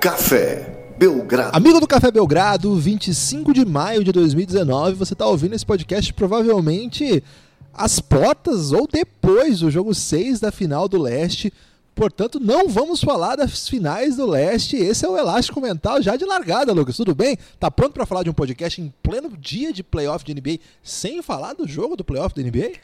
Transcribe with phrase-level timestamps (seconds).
[0.00, 1.56] Café Belgrado.
[1.56, 7.22] Amigo do Café Belgrado, 25 de maio de 2019, você está ouvindo esse podcast provavelmente
[7.74, 11.52] às portas ou depois do jogo 6 da final do Leste.
[11.96, 14.76] Portanto, não vamos falar das finais do Leste.
[14.76, 16.96] Esse é o Elástico Mental já de largada, Lucas.
[16.96, 17.36] Tudo bem?
[17.58, 21.22] Tá pronto para falar de um podcast em pleno dia de playoff de NBA sem
[21.22, 22.78] falar do jogo do playoff da NBA?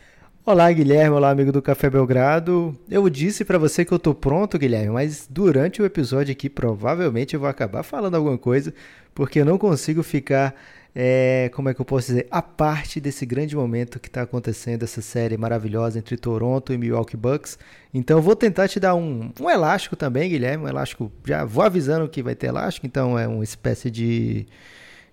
[0.47, 1.17] Olá, Guilherme.
[1.17, 2.79] Olá, amigo do Café Belgrado.
[2.91, 7.33] Eu disse para você que eu tô pronto, Guilherme, mas durante o episódio aqui provavelmente
[7.33, 8.75] eu vou acabar falando alguma coisa,
[9.15, 10.55] porque eu não consigo ficar,
[10.95, 14.83] é, como é que eu posso dizer, a parte desse grande momento que está acontecendo,
[14.83, 17.59] essa série maravilhosa entre Toronto e Milwaukee Bucks.
[17.95, 22.07] Então vou tentar te dar um, um elástico também, Guilherme, um elástico, já vou avisando
[22.07, 24.47] que vai ter elástico, então é uma espécie de,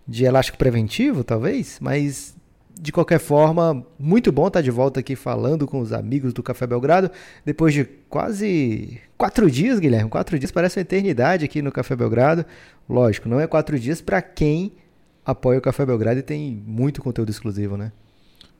[0.06, 2.36] de elástico preventivo, talvez, mas
[2.82, 6.66] de qualquer forma, muito bom estar de volta aqui falando com os amigos do Café
[6.66, 7.12] Belgrado.
[7.46, 10.10] Depois de quase quatro dias, Guilherme.
[10.10, 12.44] Quatro dias parece uma eternidade aqui no Café Belgrado.
[12.90, 14.74] Lógico, não é quatro dias para quem
[15.24, 17.92] apoia o Café Belgrado e tem muito conteúdo exclusivo, né?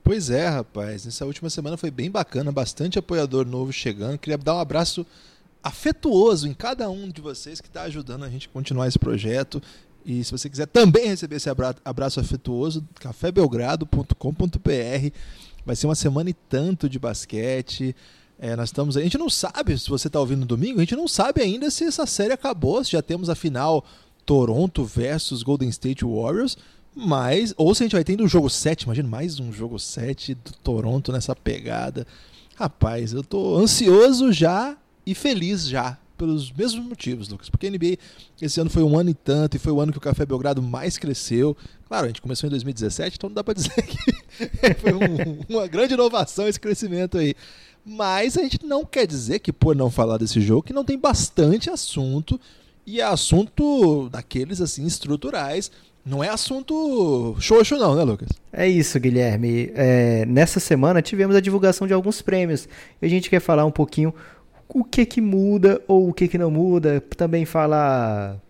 [0.04, 1.04] Pois é, rapaz.
[1.04, 4.18] Nessa última semana foi bem bacana, bastante apoiador novo chegando.
[4.18, 5.04] Queria dar um abraço
[5.60, 9.60] afetuoso em cada um de vocês que está ajudando a gente a continuar esse projeto.
[10.04, 11.48] E se você quiser também receber esse
[11.84, 15.16] abraço afetuoso, cafébelgrado.com.br.
[15.64, 17.94] Vai ser uma semana e tanto de basquete.
[18.38, 18.96] É, nós estamos.
[18.96, 21.70] A gente não sabe, se você está ouvindo no domingo, a gente não sabe ainda
[21.70, 23.84] se essa série acabou, se já temos a final
[24.26, 26.56] Toronto versus Golden State Warriors.
[26.94, 30.34] Mas, ou se a gente vai tendo um jogo 7, imagina mais um jogo 7
[30.34, 32.06] do Toronto nessa pegada.
[32.56, 37.50] Rapaz, eu tô ansioso já e feliz já pelos mesmos motivos, Lucas.
[37.50, 37.98] Porque a NBA
[38.40, 40.62] esse ano foi um ano e tanto, e foi o ano que o Café Belgrado
[40.62, 41.56] mais cresceu.
[41.88, 43.98] Claro, a gente começou em 2017, então não dá para dizer que
[44.78, 47.34] foi um, uma grande inovação esse crescimento aí.
[47.84, 50.96] Mas a gente não quer dizer que, por não falar desse jogo, que não tem
[50.96, 52.40] bastante assunto,
[52.86, 55.72] e é assunto daqueles assim estruturais.
[56.04, 58.28] Não é assunto xoxo, não, né, Lucas?
[58.52, 59.72] É isso, Guilherme.
[59.74, 62.68] É, nessa semana tivemos a divulgação de alguns prêmios.
[63.00, 64.14] E a gente quer falar um pouquinho
[64.74, 67.02] o que que muda ou o que que não muda.
[67.16, 68.40] Também falar,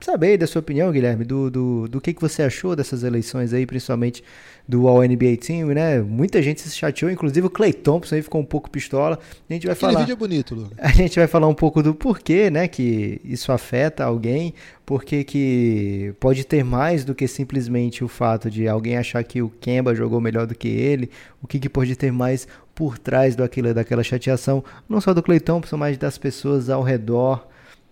[0.00, 3.64] saber da sua opinião, Guilherme, do, do, do que que você achou dessas eleições aí,
[3.64, 4.22] principalmente
[4.66, 6.00] do All-NBA Team, né?
[6.00, 9.18] Muita gente se chateou, inclusive o Clay Thompson aí ficou um pouco pistola.
[9.48, 10.00] A gente vai Aquele falar.
[10.00, 10.76] vídeo é bonito, Lucas.
[10.78, 14.52] A gente vai falar um pouco do porquê, né, que isso afeta alguém,
[14.84, 19.48] porque que pode ter mais do que simplesmente o fato de alguém achar que o
[19.48, 21.10] Kemba jogou melhor do que ele,
[21.42, 22.46] o que, que pode ter mais
[22.78, 27.44] por trás daquilo, daquela chateação, não só do Thompson, mas das pessoas ao redor.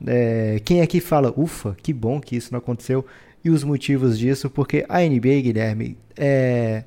[0.07, 3.05] É, quem é que fala, ufa, que bom que isso não aconteceu,
[3.45, 6.85] e os motivos disso, porque a NBA, Guilherme, é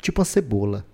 [0.00, 0.86] tipo uma cebola.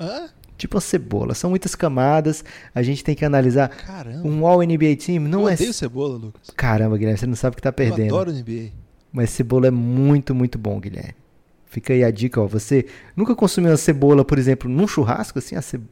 [0.00, 0.30] Hã?
[0.58, 1.32] Tipo uma cebola.
[1.32, 2.44] São muitas camadas.
[2.74, 3.68] A gente tem que analisar.
[3.68, 4.26] Caramba.
[4.26, 5.54] Um All NBA Team não eu é.
[5.54, 6.50] odeio cebola, Lucas.
[6.56, 8.10] Caramba, Guilherme, você não sabe o que tá perdendo.
[8.10, 8.70] Eu adoro NBA.
[9.12, 11.21] Mas cebola é muito, muito bom, Guilherme.
[11.72, 12.46] Fica aí a dica, ó.
[12.46, 12.84] Você
[13.16, 15.88] nunca consumiu uma cebola, por exemplo, num churrasco, assim, a cebola.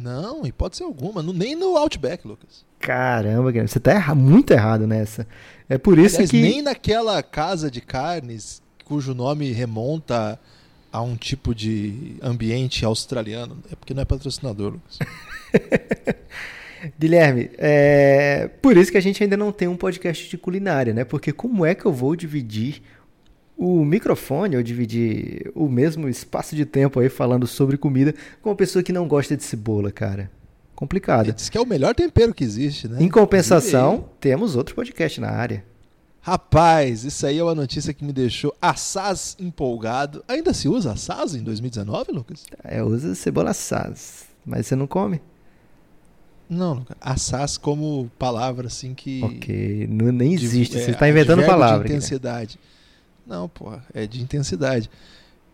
[0.00, 1.20] Não, hipótese alguma.
[1.22, 2.64] Nem no Outback, Lucas.
[2.78, 5.26] Caramba, Guilherme, você tá erra- muito errado nessa.
[5.68, 6.40] É por isso Aliás, que.
[6.40, 10.38] nem naquela casa de carnes cujo nome remonta
[10.92, 13.58] a um tipo de ambiente australiano.
[13.72, 14.98] É porque não é patrocinador, Lucas.
[16.98, 21.04] Guilherme, é por isso que a gente ainda não tem um podcast de culinária, né?
[21.04, 22.82] Porque como é que eu vou dividir
[23.56, 28.56] o microfone ou dividir o mesmo espaço de tempo aí falando sobre comida com uma
[28.56, 30.30] pessoa que não gosta de cebola, cara?
[30.74, 31.32] Complicado.
[31.32, 32.98] Diz que é o melhor tempero que existe, né?
[33.00, 35.64] Em compensação, temos outro podcast na área.
[36.20, 40.22] Rapaz, isso aí é uma notícia que me deixou assaz empolgado.
[40.28, 42.44] Ainda se usa assaz em 2019, Lucas?
[42.62, 45.22] É, usa cebola assaz, mas você não come?
[46.50, 46.96] Não, Lucas.
[47.00, 49.22] Assaz como palavra assim que.
[49.22, 50.76] Ok, não, nem existe.
[50.76, 51.78] é, você está inventando advérbio palavra.
[51.78, 52.04] De Guilherme.
[52.06, 52.58] intensidade.
[53.26, 54.88] Não, porra, é de intensidade.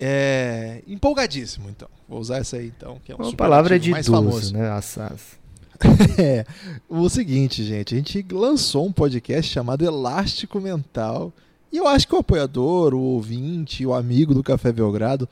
[0.00, 1.88] É empolgadíssimo, então.
[2.08, 4.52] Vou usar essa aí, então, que é um Uma palavra de mais idoso, famoso.
[4.54, 4.70] né?
[4.70, 5.40] Assaz.
[6.18, 6.44] É,
[6.88, 11.32] o seguinte, gente, a gente lançou um podcast chamado Elástico Mental.
[11.72, 15.28] E eu acho que o apoiador, o ouvinte, o amigo do Café Belgrado,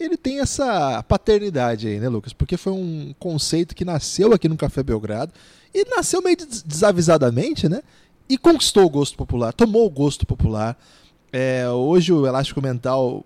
[0.00, 2.32] ele tem essa paternidade aí, né, Lucas?
[2.32, 5.32] Porque foi um conceito que nasceu aqui no Café Belgrado
[5.74, 7.82] e nasceu meio des- desavisadamente, né?
[8.28, 10.78] E conquistou o gosto popular, tomou o gosto popular.
[11.32, 13.24] É, hoje o Elástico Mental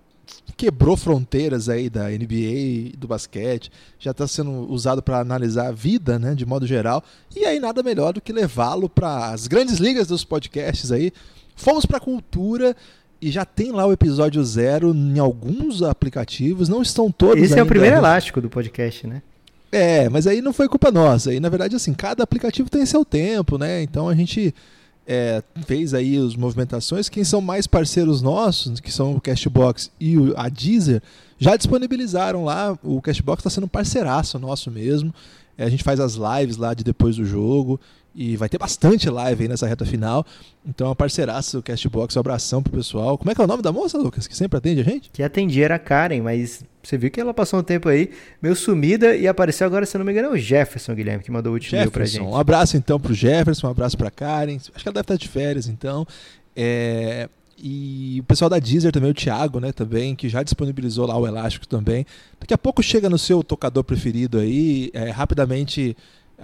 [0.55, 5.71] quebrou fronteiras aí da NBA e do basquete, já está sendo usado para analisar a
[5.71, 7.03] vida, né, de modo geral.
[7.35, 11.11] E aí nada melhor do que levá-lo para as grandes ligas dos podcasts aí.
[11.55, 12.75] Fomos para a cultura
[13.21, 17.63] e já tem lá o episódio zero em alguns aplicativos, não estão todos Esse é
[17.63, 19.21] o primeiro elástico do podcast, né?
[19.71, 21.33] É, mas aí não foi culpa nossa.
[21.33, 23.81] E na verdade, assim, cada aplicativo tem seu tempo, né?
[23.81, 24.53] Então a gente
[25.07, 27.07] é, fez aí as movimentações.
[27.07, 31.01] Quem são mais parceiros nossos, que são o Castbox e o, a Deezer,
[31.39, 32.77] já disponibilizaram lá.
[32.83, 35.13] O Castbox está sendo parceiraço nosso mesmo.
[35.57, 37.79] É, a gente faz as lives lá de depois do jogo.
[38.19, 40.25] E vai ter bastante live aí nessa reta final.
[40.65, 43.15] Então, a parceiraça do Castbox, um abração pro pessoal.
[43.15, 45.11] Como é que é o nome da moça, Lucas, que sempre atende a gente?
[45.13, 48.09] Que atendia era a Karen, mas você viu que ela passou um tempo aí
[48.41, 51.51] meio sumida e apareceu agora, se não me engano, é o Jefferson Guilherme que mandou
[51.51, 52.23] o último e-mail pra gente.
[52.23, 54.55] Um abraço então pro Jefferson, um abraço pra Karen.
[54.55, 56.07] Acho que ela deve estar de férias, então.
[56.55, 57.29] É...
[57.59, 61.27] E o pessoal da Deezer também, o Thiago, né, também, que já disponibilizou lá o
[61.27, 62.05] elástico também.
[62.39, 65.97] Daqui a pouco chega no seu tocador preferido aí, é, rapidamente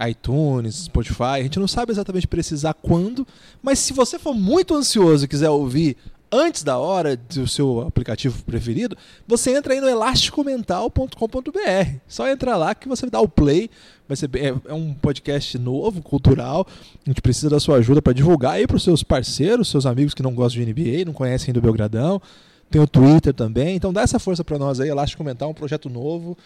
[0.08, 3.26] iTunes, Spotify, a gente não sabe exatamente precisar quando,
[3.62, 5.96] mas se você for muito ansioso e quiser ouvir
[6.34, 8.96] antes da hora do seu aplicativo preferido,
[9.26, 11.98] você entra aí no elasticomental.com.br.
[12.08, 13.70] Só entra lá que você dá o play.
[14.08, 16.66] Vai ser, é, é um podcast novo, cultural.
[17.06, 20.12] A gente precisa da sua ajuda para divulgar aí para os seus parceiros, seus amigos
[20.12, 22.20] que não gostam de NBA, não conhecem do Belgradão.
[22.68, 23.76] Tem o Twitter também.
[23.76, 24.88] Então dá essa força para nós aí.
[24.88, 26.36] Elástico Mental, um projeto novo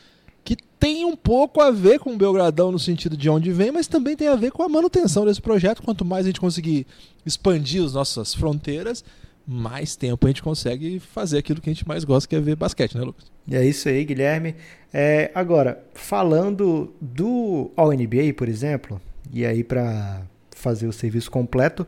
[0.44, 3.86] que tem um pouco a ver com o Belgradão no sentido de onde vem, mas
[3.86, 5.82] também tem a ver com a manutenção desse projeto.
[5.82, 6.86] Quanto mais a gente conseguir
[7.26, 9.04] expandir as nossas fronteiras,
[9.46, 12.56] mais tempo a gente consegue fazer aquilo que a gente mais gosta, que é ver
[12.56, 13.26] basquete, né, Lucas?
[13.50, 14.54] É isso aí, Guilherme.
[14.92, 19.00] É, agora, falando do All-NBA, por exemplo,
[19.32, 20.22] e aí para
[20.54, 21.86] fazer o serviço completo,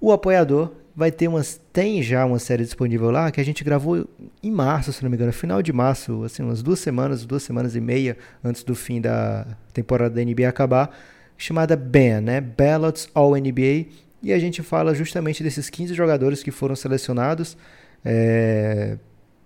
[0.00, 1.60] o apoiador vai ter umas.
[1.72, 4.08] Tem já uma série disponível lá que a gente gravou
[4.42, 7.76] em março, se não me engano, final de março, assim, umas duas semanas, duas semanas
[7.76, 10.96] e meia antes do fim da temporada da NBA acabar,
[11.36, 12.40] chamada BAN, né?
[12.40, 13.86] Ballots All NBA.
[14.22, 17.56] E a gente fala justamente desses 15 jogadores que foram selecionados.
[18.02, 18.96] É,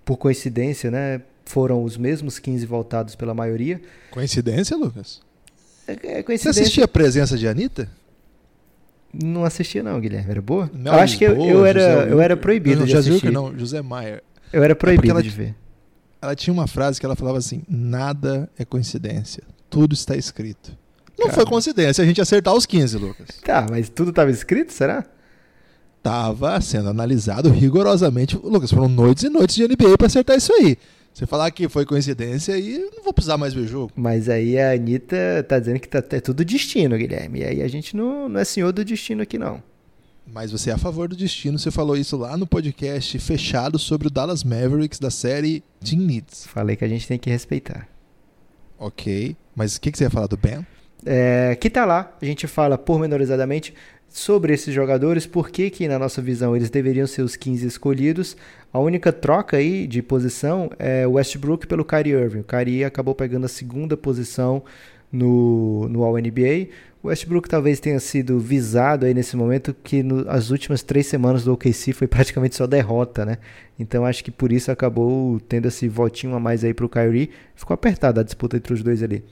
[0.05, 1.21] por coincidência, né?
[1.45, 3.81] Foram os mesmos 15 voltados pela maioria.
[4.11, 5.21] Coincidência, Lucas?
[5.87, 6.53] É, é coincidência.
[6.53, 7.89] Você assistia a presença de Anitta?
[9.13, 10.31] Não assistia não, Guilherme.
[10.31, 10.71] Era boa?
[10.85, 13.27] eu acho que eu, eu era, eu era proibido não, de assistir.
[13.27, 14.23] Que não, José Maier.
[14.53, 15.55] Eu era proibido é de ver.
[16.23, 20.77] Ela tinha uma frase que ela falava assim: nada é coincidência, tudo está escrito.
[21.19, 21.35] Não Cara.
[21.35, 23.29] foi coincidência a gente acertar os 15, Lucas.
[23.45, 25.05] Tá, mas tudo estava escrito, será?
[26.03, 28.39] Tava sendo analisado rigorosamente.
[28.43, 30.79] Lucas, foram noites e noites de NBA para acertar isso aí.
[31.13, 33.93] Você falar que foi coincidência aí, não vou precisar mais ver o jogo.
[33.97, 37.41] Mas aí a Anitta tá dizendo que tá, é tudo destino, Guilherme.
[37.41, 39.63] E aí a gente não, não é senhor do destino aqui, não.
[40.33, 44.07] Mas você é a favor do destino, você falou isso lá no podcast fechado sobre
[44.07, 46.47] o Dallas Mavericks da série Team Needs.
[46.47, 47.89] Falei que a gente tem que respeitar.
[48.79, 50.65] Ok, mas o que, que você ia falar do Ben?
[51.05, 53.75] É, que tá lá, a gente fala pormenorizadamente
[54.11, 58.37] sobre esses jogadores, por que, que na nossa visão eles deveriam ser os 15 escolhidos.
[58.73, 62.41] A única troca aí de posição é Westbrook pelo Kyrie Irving.
[62.41, 64.63] O Kyrie acabou pegando a segunda posição
[65.13, 66.69] no, no All-NBA.
[67.03, 71.45] O Westbrook talvez tenha sido visado aí nesse momento, que no, as últimas três semanas
[71.45, 73.39] do OKC foi praticamente só derrota, né?
[73.79, 77.31] Então acho que por isso acabou tendo esse votinho a mais aí para o Kyrie.
[77.55, 79.25] Ficou apertada a disputa entre os dois ali.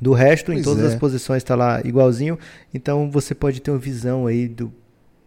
[0.00, 0.88] Do resto, pois em todas é.
[0.88, 2.38] as posições está lá igualzinho.
[2.72, 4.72] Então você pode ter uma visão aí do.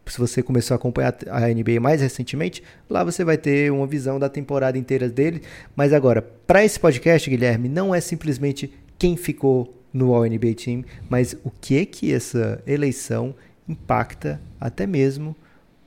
[0.06, 4.18] Se você começou a acompanhar a NBA mais recentemente, lá você vai ter uma visão
[4.18, 5.44] da temporada inteira dele.
[5.76, 10.84] Mas agora, para esse podcast, Guilherme, não é simplesmente quem ficou no All NBA Team,
[11.08, 13.36] mas o que é que essa eleição
[13.68, 15.36] impacta até mesmo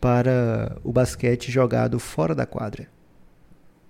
[0.01, 2.89] para o basquete jogado fora da quadra.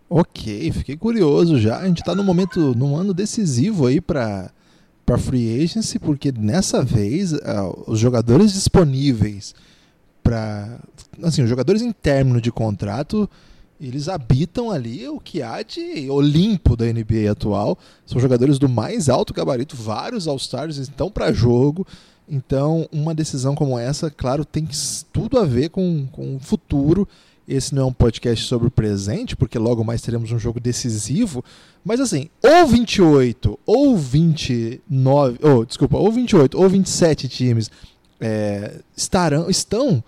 [0.08, 1.78] Ok, fiquei curioso já.
[1.78, 4.50] A gente está num momento, num ano decisivo aí para
[5.04, 7.38] para free agency, porque nessa vez uh,
[7.86, 9.54] os jogadores disponíveis
[10.22, 10.78] para
[11.22, 13.28] assim, os jogadores em término de contrato,
[13.80, 17.76] eles habitam ali o que há de Olimpo da NBA atual.
[18.06, 21.86] São jogadores do mais alto gabarito, vários All-Stars estão para jogo.
[22.28, 24.68] Então, uma decisão como essa, claro, tem
[25.12, 27.06] tudo a ver com, com o futuro
[27.46, 31.44] esse não é um podcast sobre o presente, porque logo mais teremos um jogo decisivo.
[31.84, 37.70] Mas assim, ou 28, ou 29, ou oh, desculpa, ou 28, ou 27 times
[38.20, 40.02] é, estarão, estão,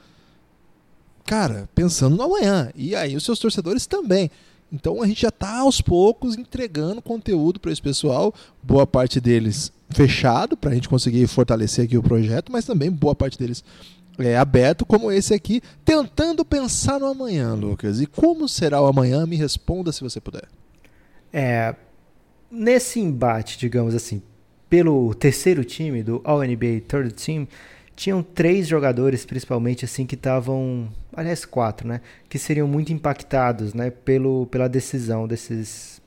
[1.26, 2.71] cara, pensando no amanhã.
[2.75, 4.31] E aí os seus torcedores também.
[4.73, 9.73] Então a gente já está aos poucos entregando conteúdo para esse pessoal, boa parte deles
[9.91, 13.62] fechado para a gente conseguir fortalecer aqui o projeto, mas também boa parte deles
[14.18, 18.00] é, aberto como esse aqui, tentando pensar no amanhã, Lucas.
[18.00, 19.26] E como será o amanhã?
[19.26, 20.44] Me responda se você puder.
[21.33, 21.75] É,
[22.50, 24.23] nesse embate, digamos assim,
[24.68, 27.49] pelo terceiro time do All-NBA Third Team,
[27.97, 33.90] tinham três jogadores, principalmente, assim, que estavam, aliás, quatro, né, que seriam muito impactados, né,
[33.90, 36.02] pelo, pela decisão desses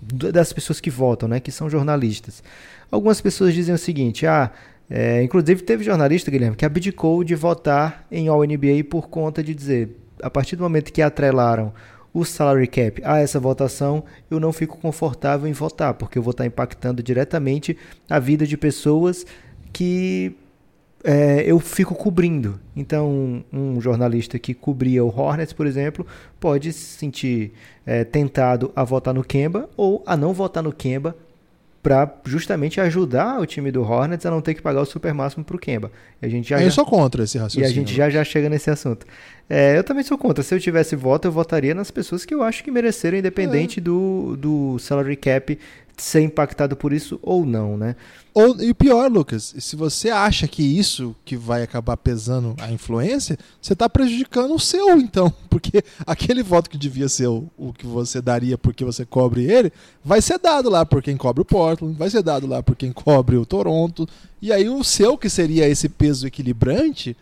[0.00, 2.40] das pessoas que votam, né, que são jornalistas.
[2.88, 4.52] Algumas pessoas dizem o seguinte: ah,
[4.90, 9.96] É, inclusive, teve jornalista, Guilherme, que abdicou de votar em All-NBA por conta de dizer,
[10.22, 11.72] a partir do momento que atrelaram
[12.12, 16.30] o salary cap a essa votação, eu não fico confortável em votar, porque eu vou
[16.30, 17.76] estar impactando diretamente
[18.08, 19.26] a vida de pessoas
[19.72, 20.34] que
[21.04, 22.58] é, eu fico cobrindo.
[22.74, 26.06] Então, um jornalista que cobria o Hornets, por exemplo,
[26.40, 27.52] pode se sentir
[27.86, 31.14] é, tentado a votar no Kemba ou a não votar no Kemba
[31.88, 35.42] para justamente ajudar o time do Hornets a não ter que pagar o super máximo
[35.42, 35.90] para o Kemba.
[36.20, 37.66] E a gente já, eu sou contra esse raciocínio.
[37.66, 39.06] E a gente já já chega nesse assunto.
[39.48, 40.44] É, eu também sou contra.
[40.44, 43.82] Se eu tivesse voto, eu votaria nas pessoas que eu acho que mereceram, independente é.
[43.82, 45.58] do, do salary cap
[46.02, 47.96] ser impactado por isso ou não, né?
[48.32, 53.36] Ou, e pior, Lucas, se você acha que isso que vai acabar pesando a influência,
[53.60, 55.32] você está prejudicando o seu, então.
[55.50, 59.72] Porque aquele voto que devia ser o, o, que você daria porque você cobre ele,
[60.04, 62.92] vai ser dado lá por quem cobre o Portland, vai ser dado lá por quem
[62.92, 64.08] cobre o Toronto.
[64.40, 67.16] E aí o seu, que seria esse peso equilibrante,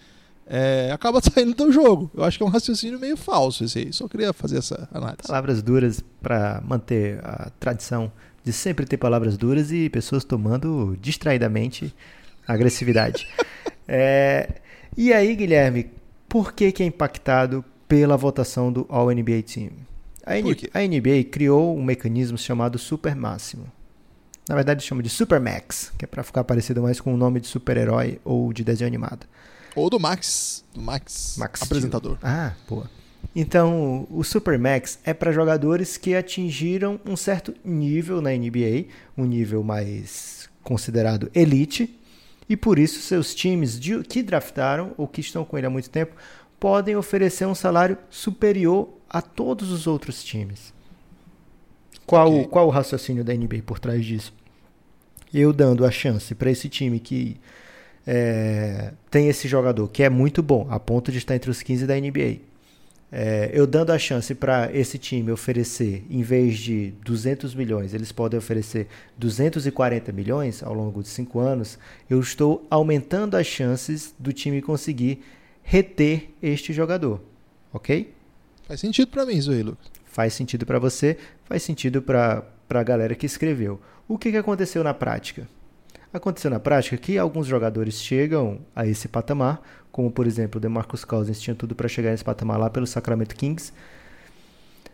[0.46, 2.10] é, acaba saindo do jogo.
[2.14, 3.92] Eu acho que é um raciocínio meio falso esse aí.
[3.92, 5.22] Só queria fazer essa análise.
[5.26, 8.10] Palavras duras para manter a tradição
[8.44, 11.92] de sempre ter palavras duras e pessoas tomando distraidamente
[12.46, 13.26] agressividade.
[13.88, 14.60] é,
[14.96, 15.90] e aí, Guilherme,
[16.28, 19.70] por que, que é impactado pela votação do All NBA Team?
[20.24, 20.32] A,
[20.78, 23.70] a NBA criou um mecanismo chamado Super Máximo.
[24.48, 27.40] Na verdade, chama de Super Max, que é para ficar parecido mais com o nome
[27.40, 29.26] de super-herói ou de desenho animado.
[29.76, 32.16] Ou do Max, do Max, Max apresentador.
[32.16, 32.32] Steel.
[32.32, 32.90] Ah, boa.
[33.34, 39.62] Então, o Supermax é para jogadores que atingiram um certo nível na NBA, um nível
[39.62, 41.98] mais considerado elite,
[42.48, 45.90] e por isso seus times de, que draftaram ou que estão com ele há muito
[45.90, 46.16] tempo
[46.58, 50.72] podem oferecer um salário superior a todos os outros times.
[52.06, 52.46] Qual, okay.
[52.46, 54.32] qual o raciocínio da NBA por trás disso?
[55.34, 57.36] Eu dando a chance para esse time que
[58.06, 61.86] é, tem esse jogador que é muito bom, a ponto de estar entre os 15
[61.86, 62.40] da NBA
[63.10, 68.10] é, eu dando a chance para esse time oferecer, em vez de 200 milhões, eles
[68.10, 71.78] podem oferecer 240 milhões ao longo de cinco anos,
[72.10, 75.22] eu estou aumentando as chances do time conseguir
[75.62, 77.20] reter este jogador.
[77.72, 78.12] Ok?
[78.66, 79.86] Faz sentido para mim Lucas.
[80.04, 83.80] Faz sentido para você, faz sentido para a galera que escreveu.
[84.08, 85.48] O que, que aconteceu na prática?
[86.16, 89.60] Aconteceu na prática que alguns jogadores chegam a esse patamar,
[89.92, 93.36] como por exemplo o DeMarcus Cousins tinha tudo para chegar nesse patamar lá pelo Sacramento
[93.36, 93.70] Kings.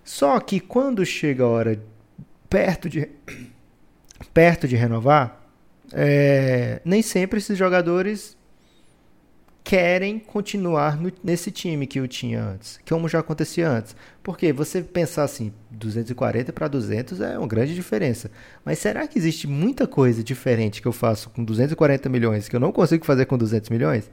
[0.02, 1.80] Só que quando chega a hora
[2.50, 3.08] perto de
[4.34, 5.46] perto de renovar,
[5.92, 8.36] é, nem sempre esses jogadores
[9.64, 13.94] querem continuar no, nesse time que eu tinha antes, como já acontecia antes.
[14.22, 18.30] Porque você pensar assim, 240 para 200 é uma grande diferença.
[18.64, 22.60] Mas será que existe muita coisa diferente que eu faço com 240 milhões que eu
[22.60, 24.10] não consigo fazer com 200 milhões?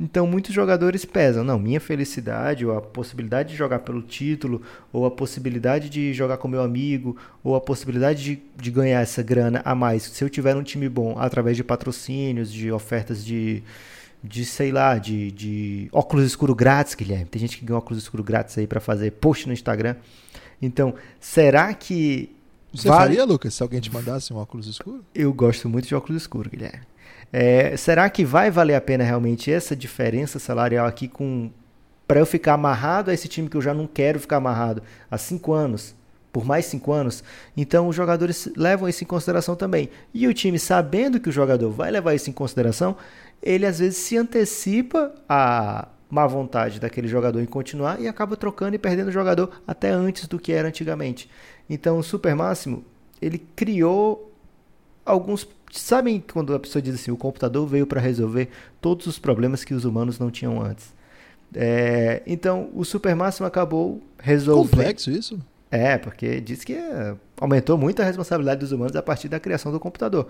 [0.00, 5.04] Então muitos jogadores pesam, não, minha felicidade, ou a possibilidade de jogar pelo título, ou
[5.04, 9.60] a possibilidade de jogar com meu amigo, ou a possibilidade de, de ganhar essa grana
[9.62, 13.62] a mais, se eu tiver um time bom, através de patrocínios, de ofertas de,
[14.22, 17.26] de sei lá, de, de óculos escuro grátis, Guilherme.
[17.26, 19.96] Tem gente que ganha óculos escuro grátis aí para fazer post no Instagram.
[20.60, 22.34] Então, será que.
[22.72, 23.00] Você vale...
[23.00, 25.04] faria, Lucas, se alguém te mandasse um óculos escuro?
[25.14, 26.86] Eu gosto muito de óculos escuro, Guilherme.
[27.32, 31.50] É, será que vai valer a pena realmente essa diferença salarial aqui com
[32.06, 35.16] para eu ficar amarrado a esse time que eu já não quero ficar amarrado há
[35.16, 35.94] cinco anos?
[36.32, 37.22] por mais cinco anos.
[37.56, 39.90] Então os jogadores levam isso em consideração também.
[40.14, 42.96] E o time, sabendo que o jogador vai levar isso em consideração,
[43.42, 48.74] ele às vezes se antecipa a má vontade daquele jogador em continuar e acaba trocando
[48.74, 51.30] e perdendo o jogador até antes do que era antigamente.
[51.68, 52.84] Então o Super Máximo,
[53.22, 54.32] ele criou
[55.04, 58.48] alguns sabem quando a pessoa diz assim, o computador veio para resolver
[58.80, 60.92] todos os problemas que os humanos não tinham antes.
[61.54, 64.70] É, então o Super Máximo acabou resolvendo.
[64.70, 65.40] Complexo isso?
[65.70, 69.70] É, porque diz que é, aumentou muito a responsabilidade dos humanos a partir da criação
[69.70, 70.28] do computador.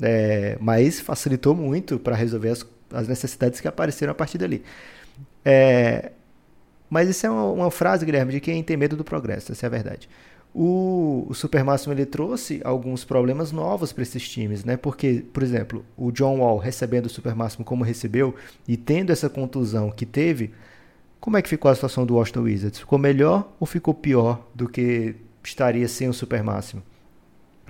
[0.00, 4.62] É, mas facilitou muito para resolver as, as, necessidades que apareceram a partir dali.
[5.44, 6.12] É,
[6.90, 9.68] mas isso é uma, uma, frase, Guilherme, de quem tem medo do progresso, essa é
[9.68, 10.10] a verdade.
[10.54, 14.76] O, o Super Máximo ele trouxe alguns problemas novos para esses times, né?
[14.76, 18.34] Porque, por exemplo, o John Wall recebendo o Super Máximo como recebeu
[18.68, 20.52] e tendo essa contusão que teve,
[21.22, 22.80] como é que ficou a situação do Washington Wizards?
[22.80, 25.14] Ficou melhor ou ficou pior do que
[25.44, 26.82] estaria sem o super máximo?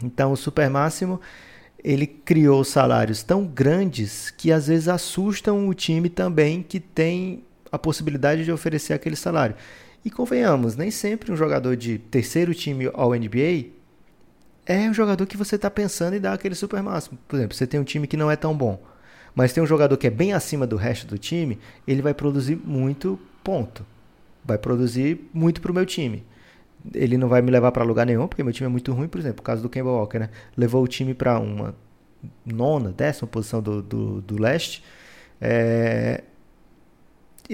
[0.03, 1.21] Então, o super máximo
[1.85, 7.79] ele criou salários tão grandes que às vezes assustam o time também que tem a
[7.79, 9.55] possibilidade de oferecer aquele salário.
[10.03, 13.67] E convenhamos, nem sempre um jogador de terceiro time ao NBA
[14.65, 17.19] é um jogador que você está pensando em dar aquele super máximo.
[17.29, 18.81] Por exemplo, você tem um time que não é tão bom
[19.35, 22.57] mas tem um jogador que é bem acima do resto do time, ele vai produzir
[22.57, 23.85] muito ponto.
[24.45, 26.25] Vai produzir muito pro meu time.
[26.95, 29.19] Ele não vai me levar para lugar nenhum, porque meu time é muito ruim, por
[29.19, 30.31] exemplo, o caso do Kemba Walker, né?
[30.57, 31.75] Levou o time para uma
[32.45, 34.83] nona, décima posição do, do, do leste.
[35.41, 36.25] É...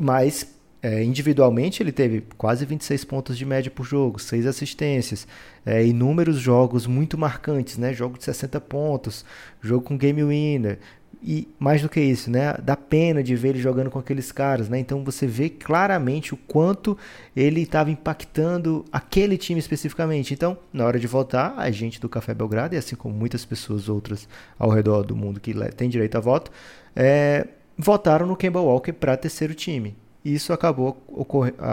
[0.03, 5.27] Mas é, individualmente ele teve quase 26 pontos de média por jogo, 6 assistências,
[5.67, 7.93] é, inúmeros jogos muito marcantes, né?
[7.93, 9.25] Jogo de 60 pontos,
[9.61, 10.79] jogo com game winner.
[11.21, 12.55] E mais do que isso, né?
[12.63, 14.79] Dá pena de ver ele jogando com aqueles caras, né?
[14.79, 16.97] Então você vê claramente o quanto
[17.35, 20.33] ele estava impactando aquele time especificamente.
[20.33, 23.89] Então, na hora de votar, a gente do Café Belgrado, e assim como muitas pessoas
[23.89, 26.53] outras ao redor do mundo que têm direito a voto,
[26.95, 29.97] é, votaram no Kemba Walker para terceiro time.
[30.25, 31.03] Isso acabou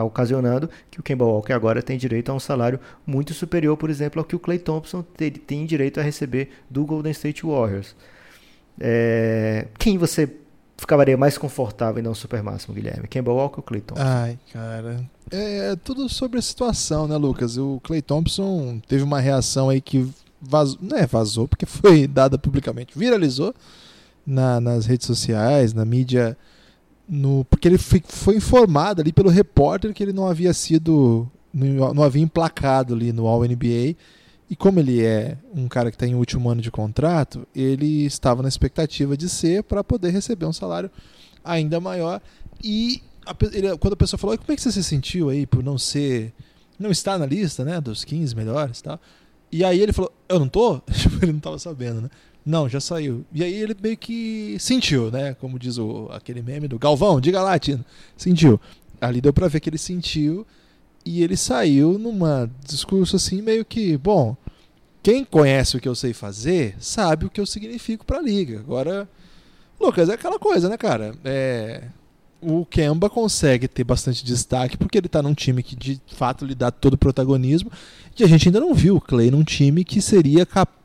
[0.03, 4.19] ocasionando que o Kemba Walker agora tem direito a um salário muito superior, por exemplo,
[4.19, 7.95] ao que o Clay Thompson tem direito a receber do Golden State Warriors.
[8.79, 9.67] É...
[9.77, 10.29] Quem você
[10.77, 13.07] ficaria mais confortável em dar um super máximo, Guilherme?
[13.07, 14.03] Kemba Walker ou Clay Thompson?
[14.05, 15.09] Ai, cara.
[15.31, 17.57] É, é tudo sobre a situação, né, Lucas?
[17.57, 20.07] O Clay Thompson teve uma reação aí que
[20.41, 23.53] vazou, não é vazou, porque foi dada publicamente, viralizou
[24.25, 26.37] na, nas redes sociais, na mídia
[27.07, 32.03] no, porque ele foi informado ali pelo repórter que ele não havia sido não, não
[32.03, 33.95] havia emplacado ali no All NBA
[34.49, 38.41] e como ele é um cara que está em último ano de contrato ele estava
[38.41, 40.89] na expectativa de ser para poder receber um salário
[41.43, 42.21] ainda maior
[42.63, 45.63] e a, ele, quando a pessoa falou como é que você se sentiu aí por
[45.63, 46.33] não ser
[46.79, 48.99] não estar na lista né dos 15 melhores tal
[49.51, 50.81] e aí ele falou eu não tô
[51.21, 52.09] ele não estava sabendo né
[52.45, 53.25] não, já saiu.
[53.33, 55.33] E aí ele meio que sentiu, né?
[55.33, 57.83] Como diz o, aquele meme do Galvão, diga lá, Tino.
[58.15, 58.61] Sentiu.
[59.01, 60.45] Ali deu pra ver que ele sentiu
[61.05, 64.35] e ele saiu numa discurso assim, meio que, bom,
[65.03, 68.59] quem conhece o que eu sei fazer sabe o que eu significo pra liga.
[68.59, 69.07] Agora,
[69.79, 71.13] Lucas, é aquela coisa, né, cara?
[71.23, 71.83] É,
[72.41, 76.55] o Kemba consegue ter bastante destaque porque ele tá num time que de fato lhe
[76.55, 77.71] dá todo o protagonismo
[78.17, 80.75] e a gente ainda não viu o Clay num time que seria capaz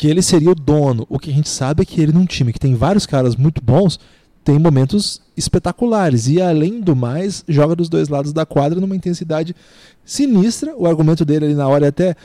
[0.00, 1.06] que ele seria o dono.
[1.10, 3.62] O que a gente sabe é que ele, num time que tem vários caras muito
[3.62, 4.00] bons,
[4.44, 6.28] tem momentos espetaculares.
[6.28, 9.54] E, além do mais, joga dos dois lados da quadra numa intensidade
[10.04, 10.74] sinistra.
[10.76, 12.16] O argumento dele ali na hora é até.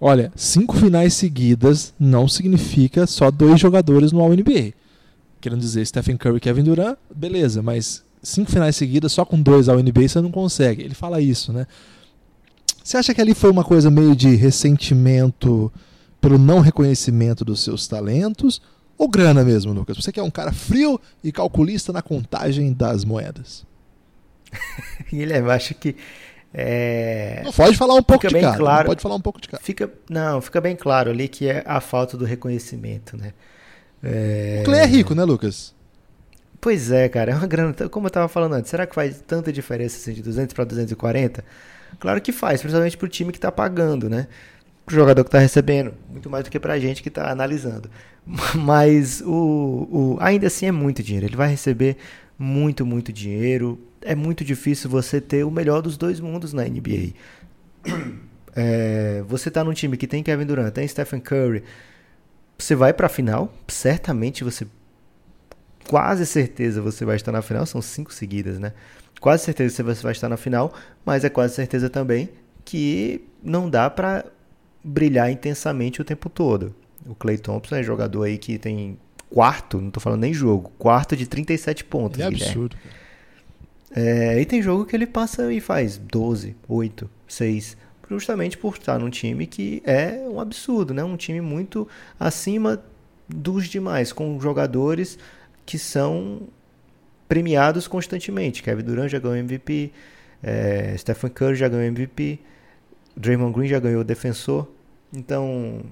[0.00, 4.72] Olha, cinco finais seguidas não significa só dois jogadores no All-NBA.
[5.40, 9.68] Querendo dizer, Stephen Curry e Kevin Durant, beleza, mas cinco finais seguidas só com dois
[9.68, 10.82] All-NBA você não consegue.
[10.82, 11.66] Ele fala isso, né?
[12.82, 15.72] Você acha que ali foi uma coisa meio de ressentimento
[16.20, 18.60] pelo não reconhecimento dos seus talentos
[19.02, 19.96] ou grana mesmo, Lucas?
[19.96, 23.66] Você que é um cara frio e calculista na contagem das moedas.
[25.10, 25.96] Guilherme, acho que.
[26.54, 27.40] É...
[27.44, 28.58] Não pode falar um pouco fica de cada.
[28.58, 29.62] Claro, pode falar um pouco de cada.
[29.62, 33.32] Fica, não, fica bem claro ali que é a falta do reconhecimento, né?
[34.02, 34.58] É...
[34.60, 35.74] O Clay é rico, né, Lucas?
[36.60, 37.74] Pois é, cara, é uma grana.
[37.88, 41.44] Como eu estava falando antes, será que faz tanta diferença assim, de 200 para 240?
[41.98, 44.28] Claro que faz, principalmente para o time que está pagando, né?
[44.94, 47.90] Jogador que está recebendo, muito mais do que para a gente que está analisando.
[48.54, 49.32] Mas o,
[49.90, 51.26] o, ainda assim é muito dinheiro.
[51.26, 51.96] Ele vai receber
[52.38, 53.78] muito, muito dinheiro.
[54.00, 57.12] É muito difícil você ter o melhor dos dois mundos na NBA.
[58.54, 61.62] É, você está num time que tem Kevin Durant, tem Stephen Curry.
[62.58, 64.66] Você vai para a final, certamente você
[65.88, 68.72] quase certeza você vai estar na final, são cinco seguidas, né?
[69.20, 72.28] Quase certeza você vai estar na final, mas é quase certeza também
[72.64, 74.24] que não dá para
[74.82, 76.74] brilhar intensamente o tempo todo.
[77.06, 78.98] O Clay Thompson é jogador aí que tem
[79.30, 82.20] quarto, não estou falando nem jogo, quarto de 37 pontos.
[82.20, 82.76] É absurdo.
[83.94, 87.76] É, e tem jogo que ele passa e faz 12, 8, 6,
[88.08, 91.04] justamente por estar num time que é um absurdo, né?
[91.04, 91.86] Um time muito
[92.18, 92.82] acima
[93.28, 95.18] dos demais, com jogadores
[95.64, 96.42] que são
[97.28, 98.62] premiados constantemente.
[98.62, 99.92] Kevin Durant já ganhou MVP,
[100.42, 102.40] é, Stephen Curry já ganhou MVP,
[103.16, 104.66] Draymond Green já ganhou defensor,
[105.14, 105.82] então,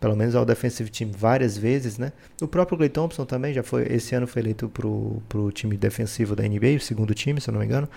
[0.00, 2.12] pelo menos ao defensive team várias vezes, né?
[2.40, 6.34] O próprio Clay Thompson também já foi, esse ano foi eleito pro, pro time defensivo
[6.34, 7.88] da NBA, o segundo time, se eu não me engano.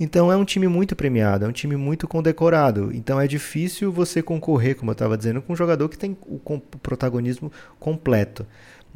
[0.00, 2.90] Então é um time muito premiado, é um time muito condecorado.
[2.94, 6.40] Então é difícil você concorrer, como eu estava dizendo, com um jogador que tem o,
[6.44, 7.50] o protagonismo
[7.80, 8.46] completo.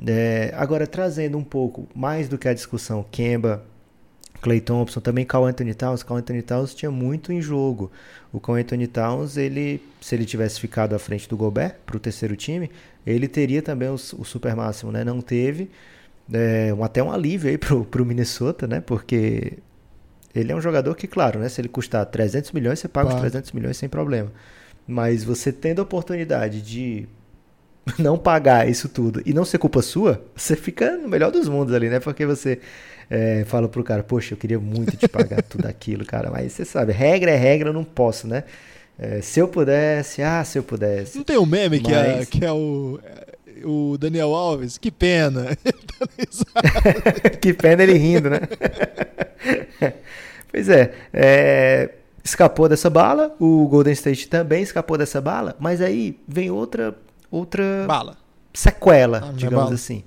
[0.07, 3.65] É, agora, trazendo um pouco mais do que a discussão Kemba,
[4.43, 6.03] Clay Thompson, também Carl Anthony Towns.
[6.03, 7.91] Carl Anthony Towns tinha muito em jogo.
[8.33, 12.01] O Carl Anthony Towns, ele, se ele tivesse ficado à frente do Gobert para o
[12.01, 12.69] terceiro time,
[13.07, 15.05] ele teria também o, o super máximo, né?
[15.05, 15.71] Não teve.
[16.33, 18.81] É, um, até um alívio aí pro, pro Minnesota, né?
[18.81, 19.59] Porque
[20.35, 21.49] ele é um jogador que, claro, né?
[21.49, 23.25] Se ele custar 300 milhões, você paga claro.
[23.25, 24.33] os 300 milhões sem problema.
[24.89, 27.07] Mas você tendo a oportunidade de
[27.99, 31.75] não pagar isso tudo e não ser culpa sua, você fica no melhor dos mundos
[31.75, 32.01] ali, né?
[32.01, 32.61] Porque você
[33.11, 36.65] é, fala pro cara, poxa, eu queria muito te pagar tudo aquilo, cara, mas você
[36.65, 38.45] sabe, regra é regra, eu não posso, né?
[38.99, 41.17] É, se eu pudesse, ah, se eu pudesse.
[41.17, 41.87] Não tem um meme mas...
[41.87, 44.79] que, é, que é o, é, o Daniel Alves?
[44.79, 45.57] Que pena.
[47.41, 48.41] que pena ele rindo, né?
[50.51, 51.91] pois é, é,
[52.23, 56.95] escapou dessa bala, o Golden State também escapou dessa bala, mas aí vem outra
[57.33, 58.17] outra bala.
[58.53, 60.05] sequela, ah, digamos é assim.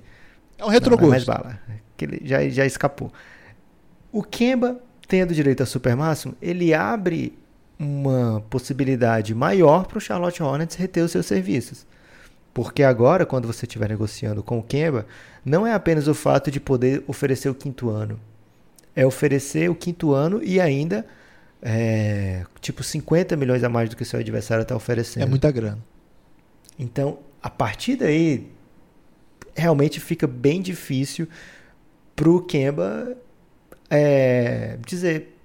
[0.56, 1.02] É um retrogosto.
[1.02, 1.58] Não, é mais bala,
[1.96, 3.12] que ele já, já escapou.
[4.10, 7.36] O Kemba, tendo direito a super máximo, ele abre
[7.78, 11.86] uma possibilidade maior para o Charlotte Hornets reter os seus serviços.
[12.54, 15.04] Porque agora, quando você estiver negociando com o Kemba,
[15.44, 18.18] não é apenas o fato de poder oferecer o quinto ano.
[18.94, 21.04] É oferecer o quinto ano e ainda,
[21.60, 25.24] é, tipo, 50 milhões a mais do que o seu adversário está oferecendo.
[25.24, 25.78] É muita grana.
[26.78, 28.46] Então, a partir daí,
[29.54, 31.28] realmente fica bem difícil
[32.14, 33.16] para o Kemba
[33.90, 35.36] é, dizer,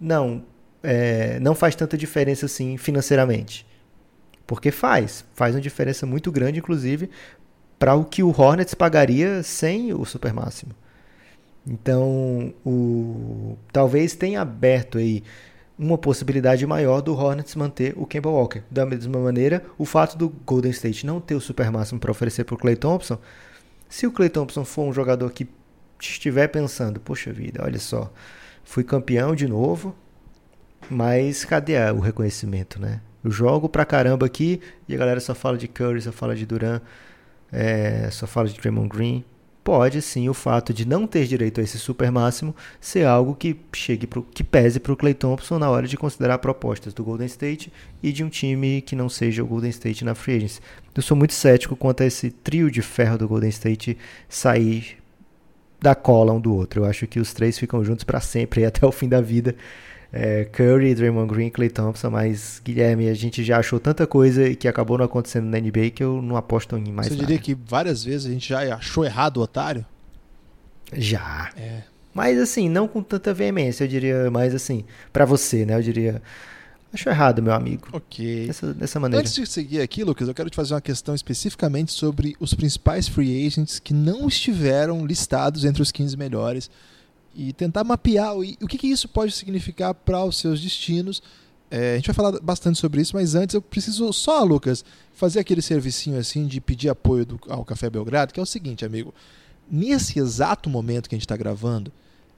[0.00, 0.44] não,
[0.82, 3.66] é, não faz tanta diferença assim financeiramente.
[4.46, 7.10] Porque faz, faz uma diferença muito grande, inclusive,
[7.78, 10.72] para o que o Hornets pagaria sem o super máximo.
[11.66, 15.22] Então, o, talvez tenha aberto aí
[15.80, 18.62] uma possibilidade maior do Hornets manter o Kemba Walker.
[18.70, 22.44] Da mesma maneira, o fato do Golden State não ter o super máximo para oferecer
[22.44, 23.18] para o Clay Thompson,
[23.88, 25.48] se o Clay Thompson for um jogador que
[25.98, 28.12] estiver pensando, poxa vida, olha só,
[28.62, 29.96] fui campeão de novo,
[30.90, 33.00] mas cadê o reconhecimento, né?
[33.24, 36.44] Eu jogo pra caramba aqui e a galera só fala de Curry, só fala de
[36.44, 36.80] Duran,
[37.50, 39.24] é, só fala de Draymond Green.
[39.62, 43.56] Pode sim o fato de não ter direito a esse super máximo ser algo que
[43.74, 47.26] chegue pro, que pese para o Clay Thompson na hora de considerar propostas do Golden
[47.26, 47.70] State
[48.02, 50.60] e de um time que não seja o Golden State na free agency.
[50.94, 54.96] Eu sou muito cético quanto a esse trio de ferro do Golden State sair
[55.80, 56.80] da cola um do outro.
[56.80, 59.54] Eu acho que os três ficam juntos para sempre até o fim da vida
[60.12, 64.66] é, Curry, Draymond Green, Clay Thompson, mas Guilherme, a gente já achou tanta coisa que
[64.66, 67.26] acabou não acontecendo na NBA que eu não aposto em mais Você nada.
[67.26, 69.86] diria que várias vezes a gente já achou errado o otário?
[70.92, 71.50] Já.
[71.56, 71.82] É.
[72.12, 75.76] Mas assim, não com tanta veemência, eu diria mais assim, para você, né?
[75.76, 76.20] Eu diria,
[76.92, 77.86] achou errado, meu amigo.
[77.92, 78.48] Ok.
[78.48, 79.20] Dessa, dessa maneira.
[79.20, 83.06] Antes de seguir aqui, Lucas, eu quero te fazer uma questão especificamente sobre os principais
[83.06, 86.68] free agents que não estiveram listados entre os 15 melhores
[87.34, 91.22] e tentar mapear o, o que, que isso pode significar para os seus destinos.
[91.70, 95.38] É, a gente vai falar bastante sobre isso, mas antes eu preciso só, Lucas, fazer
[95.38, 99.14] aquele servicinho assim de pedir apoio do, ao Café Belgrado, que é o seguinte, amigo.
[99.70, 101.92] Nesse exato momento que a gente está gravando,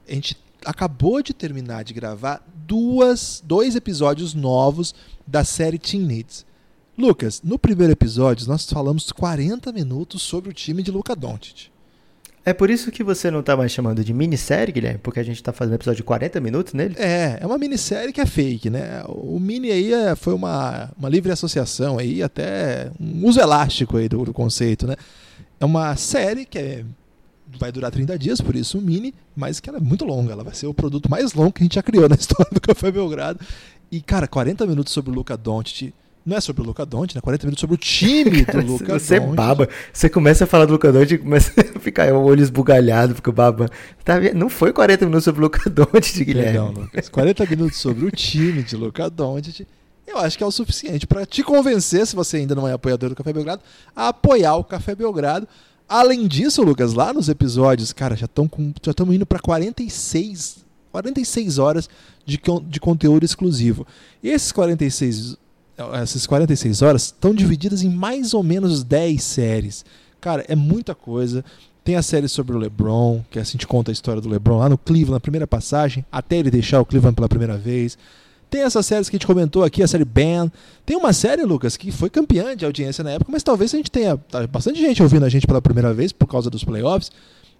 [0.07, 4.93] a gente acabou de terminar de gravar duas, dois episódios novos
[5.25, 6.45] da série Teen Needs.
[6.95, 11.72] Lucas, no primeiro episódio nós falamos 40 minutos sobre o time de Luca Doncic.
[12.45, 14.99] É por isso que você não tá mais chamando de minissérie, Guilherme?
[15.01, 16.95] Porque a gente tá fazendo episódio de 40 minutos nele?
[16.97, 19.01] É, é uma minissérie que é fake, né?
[19.07, 24.09] O mini aí é, foi uma, uma livre associação aí, até um uso elástico aí
[24.09, 24.95] do, do conceito, né?
[25.57, 26.85] É uma série que é,
[27.57, 30.33] vai durar 30 dias, por isso um mini, mas que ela é muito longa.
[30.33, 32.59] Ela vai ser o produto mais longo que a gente já criou na história do
[32.59, 33.39] Café Belgrado.
[33.89, 35.93] E, cara, 40 minutos sobre o Luca Doncic
[36.25, 37.21] não é sobre o Luca Doncic, né?
[37.21, 39.35] 40 minutos sobre o time do Luca Você Doncic.
[39.35, 39.69] baba.
[39.91, 43.31] Você começa a falar do Luca Doncic e começa a ficar o olho esbugalhado, fica
[43.31, 43.69] baba.
[44.03, 46.57] Tá Não foi 40 minutos sobre o Luca Doncic, Guilherme.
[46.57, 47.09] Não, Lucas.
[47.09, 49.67] 40 minutos sobre o time de Luca Doncic.
[50.05, 53.09] Eu acho que é o suficiente para te convencer, se você ainda não é apoiador
[53.09, 53.61] do Café Belgrado,
[53.95, 55.47] a apoiar o Café Belgrado.
[55.87, 61.89] Além disso, Lucas, lá nos episódios, cara, já estamos indo para 46 46 horas
[62.23, 63.85] de, de conteúdo exclusivo.
[64.21, 65.37] E esses 46
[65.93, 69.85] essas 46 horas estão divididas em mais ou menos 10 séries.
[70.21, 71.43] Cara, é muita coisa.
[71.83, 74.69] Tem a série sobre o LeBron, que assim te conta a história do LeBron lá
[74.69, 77.97] no Cleveland, na primeira passagem, até ele deixar o Cleveland pela primeira vez.
[78.49, 80.49] Tem essas séries que a gente comentou aqui, a série Ben.
[80.85, 83.91] Tem uma série, Lucas, que foi campeã de audiência na época, mas talvez a gente
[83.91, 87.11] tenha tá, bastante gente ouvindo a gente pela primeira vez por causa dos playoffs.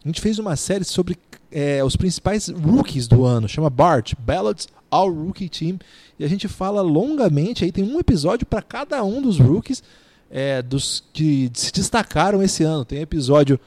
[0.03, 1.17] A gente fez uma série sobre
[1.51, 5.79] é, os principais rookies do ano, chama Bart, Ballads All Rookie Team,
[6.19, 9.81] e a gente fala longamente, aí tem um episódio para cada um dos rookies
[10.29, 12.83] é, dos que se destacaram esse ano.
[12.83, 13.59] Tem episódio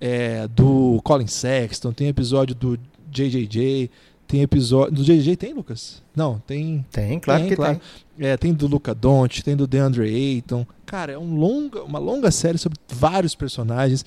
[0.00, 2.78] é, do Colin Sexton, tem episódio do
[3.10, 3.90] JJJ,
[4.26, 4.94] tem episódio.
[4.94, 6.02] Do JJ tem, Lucas?
[6.14, 6.84] Não, tem.
[6.90, 7.80] Tem, claro tem, que claro.
[8.16, 8.26] tem.
[8.26, 10.66] É, tem do Luca Doncic, tem do DeAndre Ayton.
[10.86, 14.04] Cara, é um longa, uma longa série sobre vários personagens.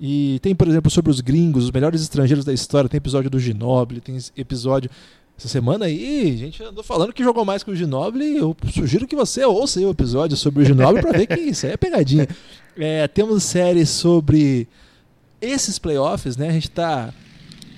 [0.00, 2.88] E tem, por exemplo, sobre os gringos, os melhores estrangeiros da história.
[2.88, 4.90] Tem episódio do Ginobili, tem episódio.
[5.36, 8.38] Essa semana aí, a gente andou falando que jogou mais que o Ginobili.
[8.38, 11.72] Eu sugiro que você ouça o episódio sobre o Ginobili para ver que isso aí
[11.72, 12.26] é pegadinha.
[12.78, 14.66] É, temos séries sobre
[15.40, 16.48] esses playoffs, né?
[16.48, 17.12] A gente tá.